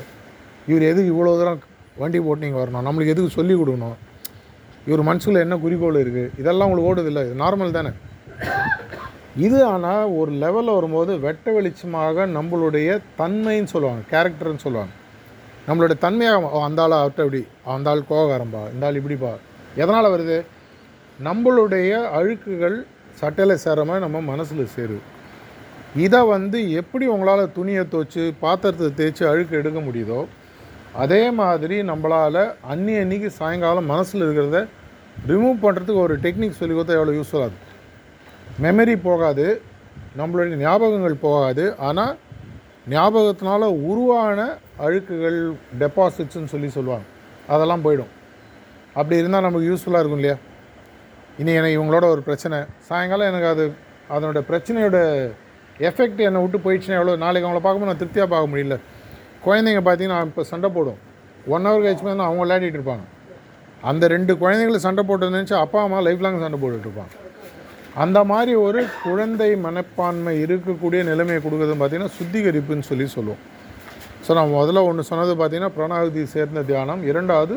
[0.71, 1.61] இவர் எதுக்கு இவ்வளோ தூரம்
[2.01, 2.85] வண்டி போட்டு நீங்கள் வரணும்?
[2.87, 3.97] நம்மளுக்கு எதுக்கு சொல்லிக் கொடுக்கணும்?
[4.87, 7.91] இவர் மனசில் என்ன குறிக்கோள் இருக்குது இதெல்லாம் உங்களுக்கு ஓடுதில்லை இது நார்மல் தானே?
[9.35, 14.93] இது ஆனால் ஒரு லெவலில் வரும்போது வெட்ட வெளிச்சமாக நம்மளுடைய தன்மைன்னு சொல்லுவாங்க கேரக்டர்னு சொல்லுவாங்க.
[15.67, 17.41] நம்மளுடைய தன்மையாக ஓ, அந்த ஆள் அவர்கிட்ட இப்படி.
[17.73, 19.31] அந்த ஆள் கோகாரம்பா இந்த ஆள் இப்படிப்பா.
[19.81, 20.37] எதனால் வருது?
[21.19, 22.77] நம்மளுடைய அழுக்குகள்
[23.21, 25.03] சட்டையில் சேர மாதிரி நம்ம மனசில் சேருது
[26.05, 30.21] இதை வந்து எப்படி உங்களால் துணியை துவச்சி பாத்திரத்தை தேய்ச்சி அழுக்கு எடுக்க முடியுதோ
[31.03, 32.41] அதே மாதிரி நம்மளால்
[32.73, 34.59] அன்னி அன்னைக்கு சாயங்காலம் மனசில் இருக்கிறத
[35.31, 37.64] ரிமூவ் பண்ணுறதுக்கு ஒரு டெக்னிக் சொல்லி கொடுத்தா எவ்வளோ யூஸ்ஃபுல்லாக இருக்கும்?
[38.63, 39.45] மெமரி போகாது.
[40.19, 41.63] நம்மளுடைய ஞாபகங்கள் போகாது.
[41.87, 42.13] ஆனால்
[42.93, 44.39] ஞாபகத்தினால உருவான
[44.85, 45.39] அழுக்குகள்
[45.81, 47.05] டெபாசிட்ஸ்ன்னு சொல்லி சொல்லுவாங்க.
[47.53, 48.11] அதெல்லாம் போயிடும்.
[48.99, 50.37] அப்படி இருந்தால் நமக்கு யூஸ்ஃபுல்லாக இருக்கும் இல்லையா?
[51.41, 52.59] இனி எனக்கு இவங்களோட ஒரு பிரச்சனை.
[52.89, 53.65] சாயங்காலம் எனக்கு அது
[54.15, 54.97] அதனோட பிரச்சனையோட
[55.89, 58.77] எஃபெக்ட் என்னை விட்டு போயிடுச்சுன்னா எவ்வளோ நாளைக்கு அவங்கள பார்க்கும்போது நான் திருப்தியாக பார்க்க முடியல.
[59.45, 60.99] குழந்தைங்க பார்த்தீங்கன்னா இப்போ சண்டை போடும்.
[61.53, 63.05] ஒன் ஹவர் கழிச்சு மேலே அவங்க விளையாடிட்டு இருப்பாங்க.
[63.91, 67.13] அந்த ரெண்டு குழந்தைங்களை சண்டை போட்டு நினச்சி அப்பா அம்மா லைஃப் லாங் சண்டை போட்டுட்ருப்பாங்க
[68.03, 73.43] அந்த மாதிரி ஒரு குழந்தை மனப்பான்மை இருக்கக்கூடிய நிலைமையை கொடுக்குறதுன்னு பார்த்தீங்கன்னா சுத்திகரிப்புன்னு சொல்லி சொல்லுவோம்.
[74.25, 77.01] ஸோ நான் முதல்ல ஒன்று சொன்னது பார்த்தீங்கன்னா பிரணாகுதி சேர்ந்த தியானம்.
[77.11, 77.55] இரண்டாவது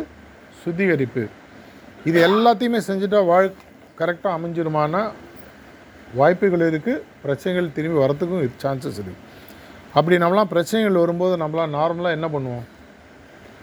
[0.63, 1.25] சுத்திகரிப்பு.
[2.09, 3.49] இது எல்லாத்தையுமே செஞ்சுட்டா வாழ்
[4.01, 5.03] கரெக்டாக அமைஞ்சிருமானா?
[6.19, 9.25] வாய்ப்புகள் இருக்குது பிரச்சனைகள் திரும்பி வரத்துக்கும் சான்சஸ் இருக்குது
[9.99, 12.65] அப்படி நம்மளாம் பிரச்சனைகள் வரும்போது நம்மளாம் நார்மலாக என்ன பண்ணுவோம்?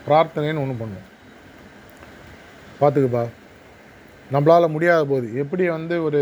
[0.07, 1.07] பிரார்த்தனைன்னு ஒன்று பண்ணுவோம்.
[2.81, 3.23] பார்த்துக்குப்பா.
[4.33, 6.21] நம்மளால் முடியாத போது எப்படி வந்து ஒரு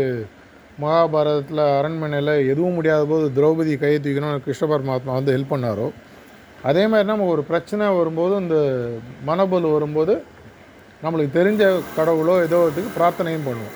[0.82, 5.86] மகாபாரதத்தில் அரண்மனையில் எதுவும் முடியாத போது திரௌபதி கையை தூக்கணும்னு கிருஷ்ண பரமாத்மா வந்து ஹெல்ப் பண்ணாரோ?
[6.68, 8.56] அதே மாதிரி நம்ம ஒரு பிரச்சனை வரும்போது இந்த
[9.28, 10.14] மனபல் வரும்போது
[11.04, 11.62] நம்மளுக்கு தெரிஞ்ச
[11.98, 13.74] கடவுளோ ஏதோ இதுக்கு பிரார்த்தனையும் பண்ணுவோம்.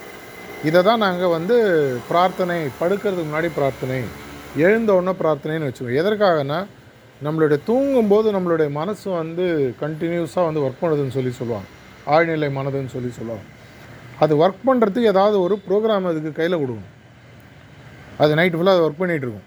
[0.69, 1.57] இதை தான் நாங்கள் வந்து
[2.09, 3.99] பிரார்த்தனை படுக்கிறதுக்கு முன்னாடி பிரார்த்தனை
[4.65, 6.59] எழுந்த உடனே பிரார்த்தனைன்னு வச்சுக்கோம் எதற்காகனா
[7.27, 9.45] நம்மளுடைய தூங்கும்போது நம்மளுடைய மனசு வந்து
[9.83, 11.69] கண்டினியூஸாக வந்து ஒர்க் பண்ணுதுன்னு சொல்லி சொல்லுவாங்க.
[12.17, 13.47] ஆழ்நிலை மனதுன்னு சொல்லி சொல்லுவாங்க.
[14.24, 16.90] அது ஒர்க் பண்ணுறதுக்கு ஏதாவது ஒரு ப்ரோக்ராம் அதுக்கு கையில் கொடுக்கணும்.
[18.22, 19.46] அது நைட்டு ஃபுல்லாக அதை ஒர்க் பண்ணிகிட்டு இருக்கும்.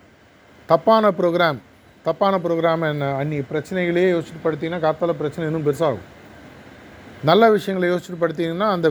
[0.71, 1.59] தப்பான ப்ரோக்ராம்
[2.05, 3.07] தப்பான ப்ரோக்ராம் என்ன?
[3.21, 6.05] அன்றைக்கி பிரச்சனைகளையே யோசிச்சுட்டு படுத்திங்கன்னா காத்தால் பிரச்சனை இன்னும் பெருசாகும்.
[7.29, 8.87] நல்ல விஷயங்களை யோசிச்சுட்டு படுத்திங்கன்னா அந்த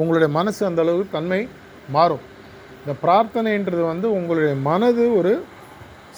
[0.00, 1.40] உங்களுடைய மனசு அந்த அளவுக்கு தன்மை
[1.96, 2.24] மாறும்.
[2.82, 5.32] இந்த பிரார்த்தனைன்றது வந்து உங்களுடைய மனது ஒரு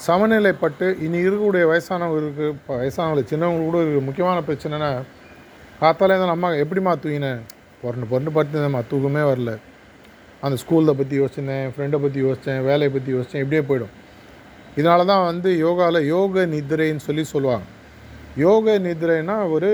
[0.05, 4.89] சமநிலைப்பட்டு இனி இருக்கக்கூடிய வயசானவங்களுக்கு இப்போ வயசானவங்களுக்கு சின்னவங்களுக்கு கூட ஒரு முக்கியமான பிரச்சனைனா
[5.81, 7.41] காத்தாலே தான் அம்மா எப்படிம்மா தூங்கினேன்
[7.83, 9.51] பொருண்டு பொருண்டு படுத்துருந்தேம்மா தூக்கமே வரல.
[10.45, 13.93] அந்த ஸ்கூலில் பற்றி யோசிச்சேன் ஃப்ரெண்டை பற்றி யோசித்தேன் வேலையை பற்றி யோசித்தேன் இப்படியே போயிடும்.
[14.79, 17.65] இதனால தான் வந்து யோகாவில் யோக நிதிரைன்னு சொல்லி சொல்லுவாங்க.
[18.43, 19.71] யோக நிதிரைன்னா ஒரு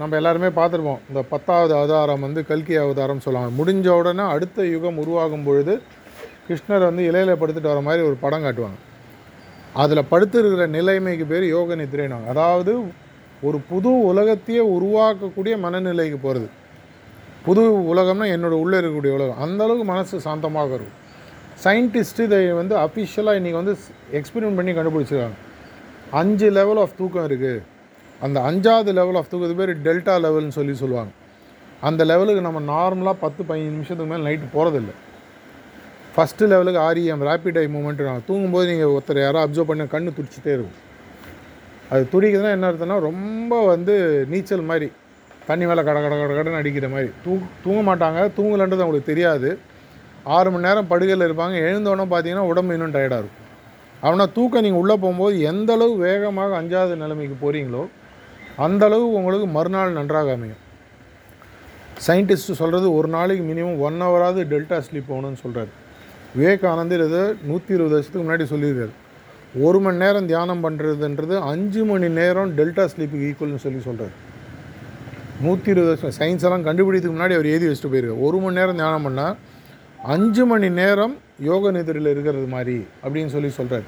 [0.00, 1.00] நம்ம எல்லாருமே பார்த்துருப்போம்.
[1.10, 3.50] இந்த பத்தாவது அவதாரம் வந்து கல்கி அவதாரம் சொல்லுவாங்க.
[3.60, 5.74] முடிஞ்ச உடனே அடுத்த யுகம் உருவாகும் பொழுது
[6.46, 8.78] கிருஷ்ணர் வந்து இலையில படுத்துட்டு வர மாதிரி ஒரு படம் காட்டுவாங்க.
[9.82, 12.28] அதில் படுத்துருக்கிற நிலைமைக்கு பேர் யோக நிதிரைனாங்க.
[12.34, 12.72] அதாவது
[13.48, 16.48] ஒரு புது உலகத்தையே உருவாக்கக்கூடிய மனநிலைக்கு போகிறது
[17.44, 19.38] புது உலகம்னா என்னோடய உள்ளே இருக்கக்கூடிய உலகம்.
[19.44, 20.96] அந்தளவுக்கு மனசு சாந்தமாக இருக்கும்.
[21.64, 23.74] சயின்டிஸ்ட்டு இதை வந்து அஃபிஷியலாக இன்றைக்கி வந்து
[24.18, 25.38] எக்ஸ்பெரிமெண்ட் பண்ணி கண்டுபிடிச்சிருக்காங்க.
[26.20, 27.62] அஞ்சு லெவல் ஆஃப் தூக்கம் இருக்குது
[28.26, 31.12] அந்த அஞ்சாவது லெவல் ஆஃப் தூக்கத்து பேர் டெல்டா லெவல்னு சொல்லி சொல்லுவாங்க.
[31.88, 34.94] அந்த லெவலுக்கு நம்ம நார்மலாக பத்து பதினஞ்சு நிமிஷத்துக்கு மேலே நைட்டு போகிறதில்ல
[36.14, 40.52] ஃபஸ்ட்டு லெவலுக்கு ஆர்இஎம் ரேப்பிட் ஐ மூமெண்ட் நாங்கள் தூங்கும்போது நீங்கள் ஒருத்தர் யாரோ அப்சர்வ் பண்ண கண்ணு துடிச்சிட்டே
[40.56, 40.78] இருக்கும்.
[41.92, 43.94] அது துடிக்குதுன்னா என்ன அர்த்தம்னா ரொம்ப வந்து
[44.32, 44.88] நீச்சல் மாதிரி.
[45.50, 47.10] தண்ணி மேலே கட கட கட கடன்னு அடிக்கிற மாதிரி.
[47.24, 47.32] தூ
[47.64, 48.20] தூங்க மாட்டாங்க.
[48.38, 49.50] தூங்கலன்றது அவங்களுக்கு தெரியாது.
[50.36, 51.54] ஆறு மணி நேரம் படுகையில் இருப்பாங்க.
[51.68, 53.36] எழுந்தோடனே பார்த்தீங்கன்னா உடம்பு இன்னும் டயர்டாக இருக்கும்.
[54.08, 57.82] ஆனால் தூக்கம் நீங்கள் உள்ளே போகும்போது எந்த அளவு வேகமாக அஞ்சாவது நிலைமைக்கு போகிறீங்களோ
[58.66, 60.60] அந்தளவு உங்களுக்கு மறுநாள் நன்றாக அமையும்.
[62.06, 65.72] சயின்டிஸ்ட் சொல்கிறது ஒரு நாளைக்கு மினிமம் ஒன் ஹவராவது டெல்டா ஸ்லீப் போகணும்னு சொல்கிறாரு
[66.38, 68.92] விவேகானந்தர் இதை நூற்றி இருபது வருஷத்துக்கு முன்னாடி சொல்லியிருக்காரு.
[69.66, 74.14] ஒரு மணி நேரம் தியானம் பண்ணுறதுன்றது அஞ்சு மணி நேரம் டெல்டா ஸ்லீப்புக்கு ஈக்குவல்னு சொல்லி சொல்கிறார்
[75.44, 78.22] நூற்றி இருபது வருஷம் சயின்ஸ் எல்லாம் கண்டுபிடித்துக்கு முன்னாடி அவர் எழுதி வச்சுட்டு போயிருக்கார்.
[78.26, 79.36] ஒரு மணி நேரம் தியானம் பண்ணால்
[80.14, 81.14] அஞ்சு மணி நேரம்
[81.48, 83.86] யோக நிதிரில் இருக்கிறது மாதிரி அப்படின்னு சொல்லி சொல்கிறார்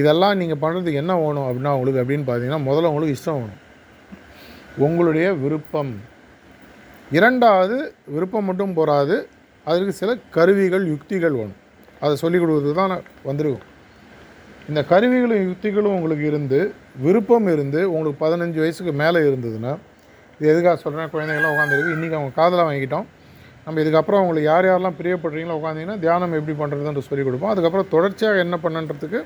[0.00, 3.60] இதெல்லாம் நீங்கள் பண்ணுறதுக்கு என்ன வேணும் அப்படின்னா உங்களுக்கு அப்படின்னு பார்த்தீங்கன்னா முதல்ல உங்களுக்கு இஷ்டம் வேணும்.
[4.86, 5.92] உங்களுடைய விருப்பம்.
[7.18, 7.76] இரண்டாவது
[8.14, 9.16] விருப்பம் மட்டும் போகாது
[9.66, 11.58] அதற்கு சில கருவிகள் யுக்திகள் வேணும்.
[12.00, 13.60] அதை சொல்லிக் கொடுக்குறது தான் நான்
[14.70, 16.60] இந்த கருவிகளும் யுக்திகளும் உங்களுக்கு இருந்து
[17.06, 19.72] விருப்பம் இருந்து உங்களுக்கு பதினஞ்சு வயசுக்கு மேலே இருந்ததுன்னா
[20.38, 23.06] இது எதுக்காக சொல்கிறேன் குழந்தைங்களாம் உட்காந்துருக்கு இன்றைக்கி அவங்க காதலாக வாங்கிட்டோம்
[23.64, 27.52] நம்ம இதுக்கப்புறம் அவங்களுக்கு யார் யாரெல்லாம் பிரியப்படுறீங்களோ உட்காந்திங்கன்னா தியானம் எப்படி பண்ணுறதுன்னு சொல்லிக் கொடுப்போம்.
[27.54, 29.20] அதுக்கப்புறம் தொடர்ச்சியாக என்ன பண்ணுன்றதுக்கு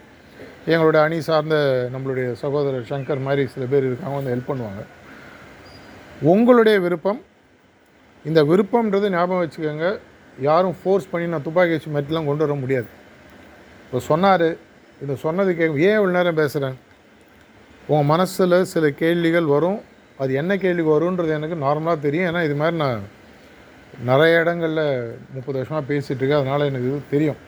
[0.73, 1.57] எங்களுடைய அணி சார்ந்த
[1.95, 4.83] நம்மளுடைய சகோதரர் சங்கர் மாதிரி சில பேர் இருக்காங்க வந்து ஹெல்ப் பண்ணுவாங்க.
[6.33, 7.21] உங்களுடைய விருப்பம்
[8.25, 9.89] இந்த விருப்பம்ன்றது ஞாபகம் வச்சுக்கோங்க.
[10.49, 12.89] யாரும் ஃபோர்ஸ் பண்ணி நான் துப்பாக்கி வச்சு மெட்டெலாம் கொண்டு வர முடியாது.
[13.85, 14.49] இப்போ சொன்னார்
[15.03, 16.77] இதை சொன்னது கேட்க ஏன் இவ்வளோ நேரம் பேசுகிறேன்
[17.91, 19.79] உங்கள் மனசில் சில கேள்விகள் வரும்.
[20.23, 22.29] அது என்ன கேள்வி வரும்ன்றது எனக்கு நார்மலாக தெரியும்.
[22.31, 23.03] ஏன்னா இது மாதிரி நான்
[24.09, 24.87] நிறைய இடங்களில்
[25.35, 27.39] முப்பது வருஷமாக பேசிகிட்ருக்கேன் அதனால் எனக்கு இது தெரியும்.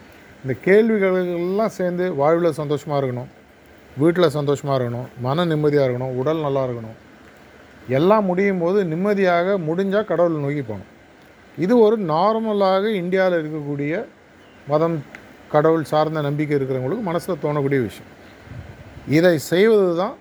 [0.42, 3.30] இந்த கேள்விகளெல்லாம் சேர்ந்து வாழ்வில் சந்தோஷமாக இருக்கணும்.
[4.02, 5.08] வீட்டில் சந்தோஷமாக இருக்கணும்.
[5.26, 6.14] மன நிம்மதியாக இருக்கணும்.
[6.20, 6.96] உடல் நல்லா இருக்கணும்.
[7.98, 10.92] எல்லாம் முடியும் போது நிம்மதியாக முடிஞ்சால் கடவுளை நோக்கி போகணும்.
[11.64, 13.92] இது ஒரு நார்மலாக இந்தியாவில் இருக்கக்கூடிய
[14.70, 14.96] மதம்
[15.52, 18.10] கடவுள் சார்ந்த நம்பிக்கை இருக்கிறவங்களுக்கு மனசில் தோணக்கூடிய விஷயம்.
[19.16, 20.16] இதை செய்வது தான்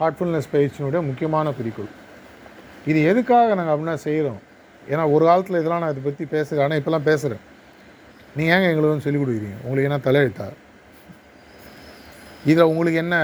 [0.00, 1.92] ஹார்ட்ஃபுல்னஸ் பயிற்சியினுடைய முக்கியமான குறிக்கோள்.
[2.90, 4.40] இது எதுக்காக நாங்கள் அப்படின்னா செய்கிறோம்
[4.92, 7.42] ஏன்னா ஒரு காலத்தில் இதெல்லாம் நான் இதை பற்றி பேசுகிறேன் ஆனால் இப்போலாம் பேசுகிறேன்
[8.36, 9.58] நீங்கள் ஏங்க எங்களுக்கு வந்து சொல்லிக் கொடுக்குறீங்க?
[9.64, 10.46] உங்களுக்கு என்ன தலையெழுத்தா?
[12.50, 13.16] இதில் உங்களுக்கு என்ன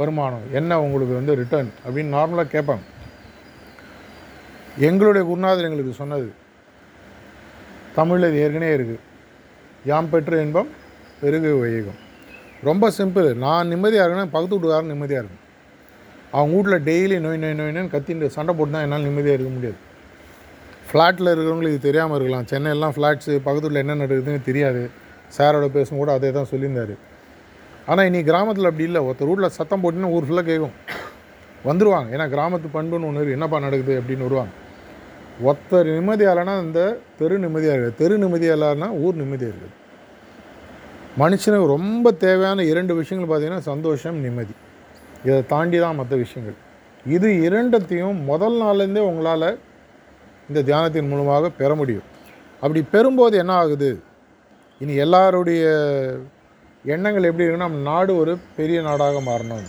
[0.00, 0.44] வருமானம்?
[0.58, 2.84] என்ன உங்களுக்கு வந்து ரிட்டர்ன் அப்படின்னு நார்மலாக கேட்பாங்க.
[4.88, 6.28] எங்களுடைய குருநாதர் எங்களுக்கு சொன்னது
[7.96, 9.02] தமிழில் இது ஏற்கனவே இருக்குது
[9.90, 10.70] யாம் பெற்ற இன்பம்
[11.20, 12.00] பெருகு வையகம்.
[12.68, 15.41] ரொம்ப சிம்பிள் நான் நிம்மதியாக இருக்கேன் பக்கத்து வீட்டுக்காரன் நிம்மதியாக இருக்கும்
[16.38, 19.78] அவங்க வீட்டில் டெய்லி நோய் நோய் நோயின்னு கத்திட்டு சண்டை போட்டு தான் என்னால் நிம்மதியாக இருக்க முடியாது.
[20.88, 22.46] ஃப்ளாட்டில் இருக்கிறவங்களுக்கு இது தெரியாமல் இருக்கலாம்.
[22.52, 24.82] சென்னையெல்லாம் ஃப்ளாட்ஸு பக்கத்து வீட்டில் என்ன நடக்குதுன்னு தெரியாது.
[25.36, 26.94] சாரோட பேசும் கூட அதே தான் சொல்லியிருந்தார்.
[27.90, 29.00] ஆனால் இனி கிராமத்தில் அப்படி இல்லை.
[29.08, 30.74] ஒருத்தர் வீட்டில் சத்தம் போட்டுன்னு ஊர் ஃபுல்லாக கேட்கும்
[31.68, 34.52] வந்துடுவாங்க ஏன்னா கிராமத்து பண்புன்னு ஒன்று என்னப்பா நடக்குது அப்படின்னு வருவாங்க.
[35.46, 36.80] ஒருத்தர் நிம்மதியாகலன்னா இந்த
[37.20, 37.98] தெரு நிம்மதியாக இருக்குது.
[38.00, 39.78] தெரு நிம்மதியாக இல்லைன்னா ஊர் நிம்மதியாக இருக்குது.
[41.22, 44.54] மனுஷனுக்கு ரொம்ப தேவையான இரண்டு விஷயங்கள் பார்த்திங்கன்னா சந்தோஷம் நிம்மதி.
[45.26, 46.56] இதை தாண்டி தான் மற்ற விஷயங்கள்.
[47.16, 49.48] இது இரண்டத்தையும் முதல் நாள்லேருந்தே உங்களால்
[50.48, 52.06] இந்த தியானத்தின் மூலமாக பெற முடியும்.
[52.62, 53.90] அப்படி பெறும்போது என்ன ஆகுது?
[54.82, 55.64] இனி எல்லாருடைய
[56.84, 59.66] எண்ணங்கள் எப்படி இருக்குன்னா நம்ம நாடு ஒரு பெரிய நாடாக மாறணும்.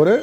[0.00, 0.14] ஒரு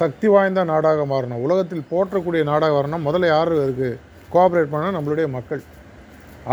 [0.00, 1.42] சக்தி வாய்ந்த நாடாக மாறணும்.
[1.46, 3.06] உலகத்தில் போற்றக்கூடிய நாடாக வரணும்.
[3.08, 3.98] முதல்ல யார் இருக்குது
[4.34, 5.62] கோஆப்ரேட் பண்ணால் நம்மளுடைய மக்கள்.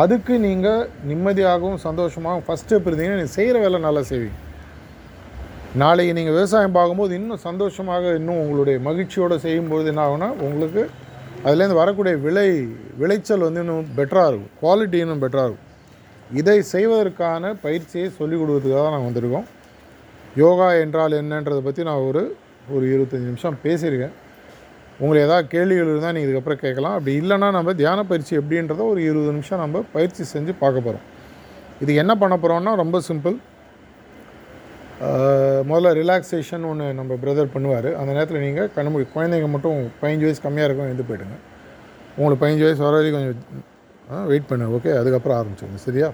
[0.03, 4.37] அதுக்கு நீங்கள் நிம்மதியாகவும் சந்தோஷமாகவும் ஃபஸ்ட் ஸ்டெப் இருந்தீங்கன்னா நீங்கள் செய்கிற வேலை நல்லா செய்வீங்க.
[5.77, 10.83] நாளைக்கு நீங்கள் விவசாயம் பார்க்கும்போது இன்னும் சந்தோஷமாக இன்னும் உங்களுடைய மகிழ்ச்சியோடு செய்யும்போது என்ன ஆகுனா உங்களுக்கு
[11.43, 12.45] அதுலேருந்து வரக்கூடிய விளை
[13.01, 14.53] விளைச்சல் வந்து இன்னும் பெட்டராக இருக்கும்.
[14.61, 15.67] குவாலிட்டி இன்னும் பெட்டராக இருக்கும்.
[16.39, 19.45] இதை செய்வதற்கான பயிற்சியை சொல்லிக் கொடுக்கறதுக்காக தான் நாங்கள் வந்திருக்கோம்.
[20.41, 22.23] யோகா என்றால் என்னன்றதை பற்றி நான் ஒரு
[22.73, 24.15] ஒரு இருபத்தஞ்சி நிமிஷம் பேசியிருக்கேன்.
[24.99, 26.95] உங்களுக்கு ஏதாவது கேள்விகள் இருந்தால் நீங்கள் இதுக்கப்புறம் கேட்கலாம்.
[26.97, 31.05] அப்படி இல்லைன்னா நம்ம தியான பயிற்சி எப்படின்றத ஒரு இருபது நிமிஷம் நம்ம பயிற்சி செஞ்சு பார்க்க போகிறோம்
[31.83, 33.37] இது என்ன பண்ண போகிறோம்னா ரொம்ப சிம்பிள்
[35.69, 37.89] முதல்ல ரிலாக்ஸேஷன் ஒன்று நம்ம பிரதர் பண்ணுவார்.
[37.99, 41.35] அந்த நேரத்தில் நீங்கள் கண்ணு குழந்தைங்க மட்டும் பதினஞ்சு வயசு கம்மியாக இருக்கும் எழுந்து போயிடுங்க.
[42.17, 46.07] உங்களுக்கு பதினஞ்சு வயசு வர வரைக்கும் கொஞ்சம் வெயிட் பண்ணுங்க ஓகே அதுக்கப்புறம் ஆரம்பிச்சுங்க சரியா?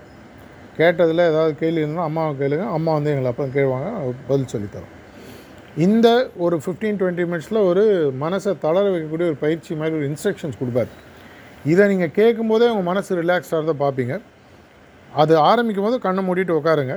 [0.79, 2.65] கேட்டதில் ஏதாவது கேள்வி இருந்தால் அம்மாவை கேளுங்க.
[2.77, 3.89] அம்மா வந்து எங்களை அப்போ கேள்வாங்க
[4.29, 4.93] பதில் சொல்லித்தரோம்.
[5.85, 6.07] இந்த
[6.45, 7.83] ஒரு ஃபிஃப்டீன் டுவெண்ட்டி மினிட்ஸில் ஒரு
[8.23, 10.91] மனசை தளர வைக்கக்கூடிய ஒரு பயிற்சி மாதிரி ஒரு இன்ஸ்ட்ரக்ஷன்ஸ் கொடுப்பாரு.
[11.71, 14.15] இதை நீங்கள் கேட்கும்போதே உங்கள் மனசு ரிலாக்ஸ்டாக தான் பார்ப்பீங்க.
[15.23, 16.95] அது ஆரம்பிக்கும் போது கண்ணை மூடிட்டு உட்காருங்க.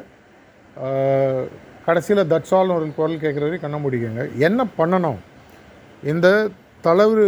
[1.88, 4.22] கடைசியில் தட்ஸால்னு ஒரு குரல் கேட்குற வரைக்கும் கண்ண முடிக்கங்க.
[4.46, 5.20] என்ன பண்ணணும்?
[6.12, 6.26] இந்த
[6.86, 7.22] தளவு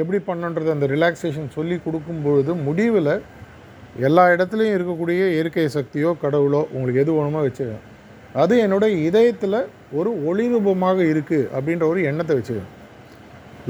[0.00, 3.14] எப்படி பண்ணுன்றது அந்த ரிலாக்ஸேஷன் சொல்லி கொடுக்கும்பொழுது முடிவில்
[4.06, 7.82] எல்லா இடத்துலையும் இருக்கக்கூடிய இயற்கை சக்தியோ கடவுளோ உங்களுக்கு எது வேணுமோ வச்சுக்கோங்க.
[8.42, 9.58] அது என்னுடைய இதயத்தில்
[9.98, 12.72] ஒரு ஒளி ரூபமாக இருக்குது அப்படின்ற ஒரு எண்ணத்தை வச்சுக்கோங்க.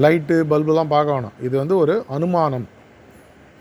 [0.04, 1.36] லைட்டு பல்புலாம் பார்க்க வேணாம்.
[1.46, 2.66] இது வந்து ஒரு அனுமானம்.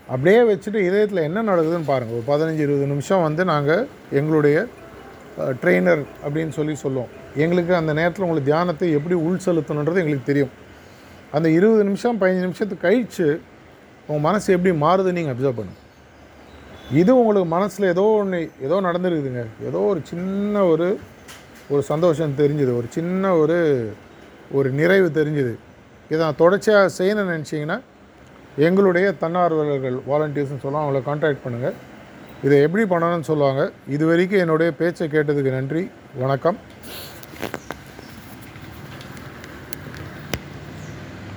[0.08, 3.84] அப்படியே வச்சுட்டு இதயத்தில் என்ன நடக்குதுன்னு பாருங்கள் ஒரு பதினஞ்சு இருபது நிமிஷம் வந்து நாங்கள்
[4.20, 4.56] எங்களுடைய
[5.60, 7.10] ட்ரெயினர் அப்படின்னு சொல்லி சொல்லுவோம்.
[7.44, 10.52] எங்களுக்கு அந்த நேரத்தில் உங்களுக்கு தியானத்தை எப்படி உள் செலுத்தணுன்றது எங்களுக்கு தெரியும்.
[11.36, 13.26] அந்த இருபது நிமிஷம் பதினஞ்சு நிமிஷத்துக்கு கழித்து
[14.08, 15.80] உங்கள் மனசு எப்படி மாறுதுன்னு நீங்கள் அப்சர்வ் பண்ணும்
[17.00, 19.42] இது உங்களுக்கு மனசில் ஏதோ ஒன்று ஏதோ நடந்துருக்குதுங்க.
[19.68, 20.88] ஏதோ ஒரு சின்ன ஒரு
[21.72, 22.72] ஒரு சந்தோஷம் தெரிஞ்சுது.
[22.80, 23.58] ஒரு சின்ன ஒரு
[24.58, 25.54] ஒரு நிறைவு தெரிஞ்சுது.
[26.10, 27.78] இதை நான் தொடர்ச்சியாக செய்யணும்னு நினச்சிங்கன்னா
[28.66, 31.76] எங்களுடைய தன்னார்வலர்கள் வாலண்டியர்ஸ்னு சொல்லலாம் அவங்கள காண்டாக்ட் பண்ணுங்கள்
[32.44, 33.62] இதை எப்படி பண்ணணும்னு சொல்லுவாங்க.
[33.88, 35.82] இது வரைக்கும் என்னுடைய பேச்சை கேட்டதுக்கு நன்றி.
[36.22, 36.58] வணக்கம்.